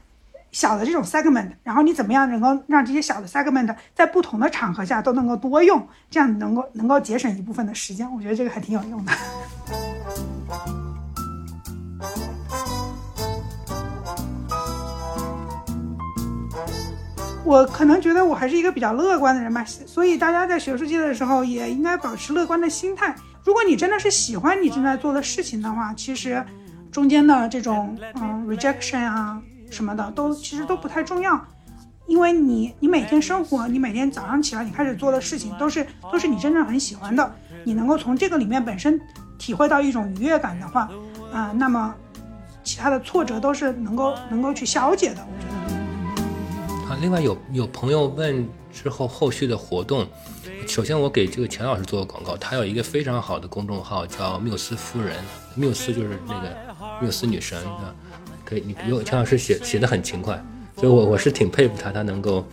[0.54, 9.12] 小的这种 segment，然后你怎么样能够让这些小的 segment 在不同的场合下都能够多用，这样能够能够节省一部分的时间，我觉得这个还挺有用的。
[17.44, 23.16] 我可能觉得我还是一个比较乐观的人吧，所以大家在学术界的时候也应该保持乐观的心态。
[23.44, 26.44] 如果你真的是喜欢你正在做的事情的话，其实
[26.92, 29.42] 中间的这种嗯 rejection 啊
[29.72, 31.44] 什么的都其实都不太重要，
[32.06, 39.02] 因为你你每天生活，你每天早上起来你开始做的事情都是都是你真正很喜欢的，你能够从这个里面本身
[39.40, 40.88] 体会到一种愉悦感的话，
[41.34, 41.94] 啊、那么
[42.64, 45.61] 其他的挫折都是能够能够去消解的，我觉得。
[47.00, 50.08] 另外有有朋友问之后后续的活动，
[50.68, 55.16] 首先我给这个钱老师做个广告，他有一个非常好的公众号叫缪斯夫人，
[55.56, 56.56] 缪斯就是那个
[57.02, 57.94] 缪斯女神啊，
[58.44, 60.44] 可以，你有钱老师写写的很勤快，
[60.76, 62.46] 所以我我是挺佩服他，他能够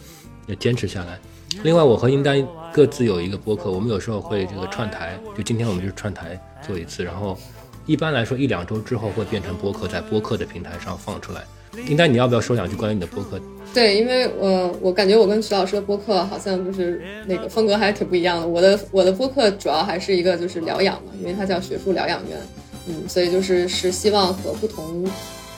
[0.58, 1.18] 坚持下来。
[1.62, 7.38] 另外，我和英丹各自有一个播客，我们有时候会这个串台，就今天我们就是串台做一次，然后
[7.86, 11.44] 一般来说一两周之后会变成播客，在播客的平台上放出来。
[11.86, 13.40] 应丹，你要不要说两句关于你的播客？
[13.74, 18.46] 对，因为我我感觉我跟徐老师的播客好像就是那个风格还是挺不一样的。
[18.46, 22.38] 我的我的播客主要还是一个就是疗养嘛，因为它叫学术疗养院，
[22.88, 25.04] 嗯，所以就是是希望和不同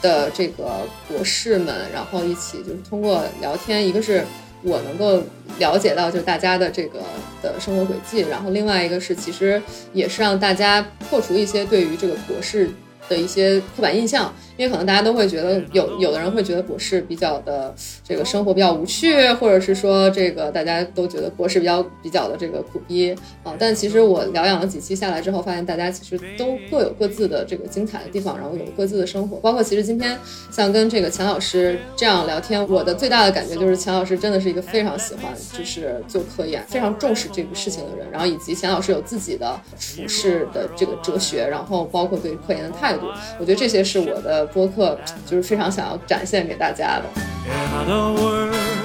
[0.01, 4.23] 的这个博士们，然后一起就是通过聊天，一个是
[4.61, 5.23] 我能够
[5.57, 6.99] 了解到就大家的这个
[7.41, 9.59] 的生活轨迹，然后另外一个是其实
[9.93, 12.69] 也是让大家破除一些对于这个博士。
[13.09, 17.73] 的一些刻板印象，因为可能大家都会觉得有有的人会觉得博士比较的
[18.07, 23.11] 这个生活比较无趣，或者是说这个大家都觉得博士比较比较的这个苦逼
[23.43, 23.55] 啊。
[23.57, 29.37] 但其实我疗养了几期下来之后，发现大家其实都各有各自的这个精彩的地方，然后有各自的生活。
[29.37, 30.15] 包括其实今天
[30.51, 43.07] 像跟这个钱老师这样聊天，我的最大的感觉就是钱老师真的是一个非常喜欢就是做科研、非常重视这个事情的人，然后以及钱老师有自己的处事的这个哲学，然后包括对科研的态度。
[43.39, 47.03] 我觉得这些是我的播客，就是非常想要展现给大家的。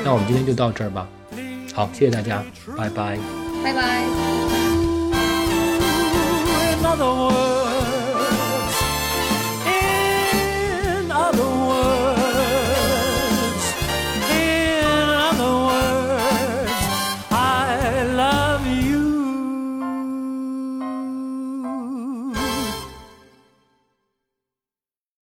[0.04, 1.06] 那我们今天就到这儿吧。
[1.74, 2.42] 好，谢谢大家，
[2.76, 3.18] 拜拜。
[3.62, 4.02] 拜拜。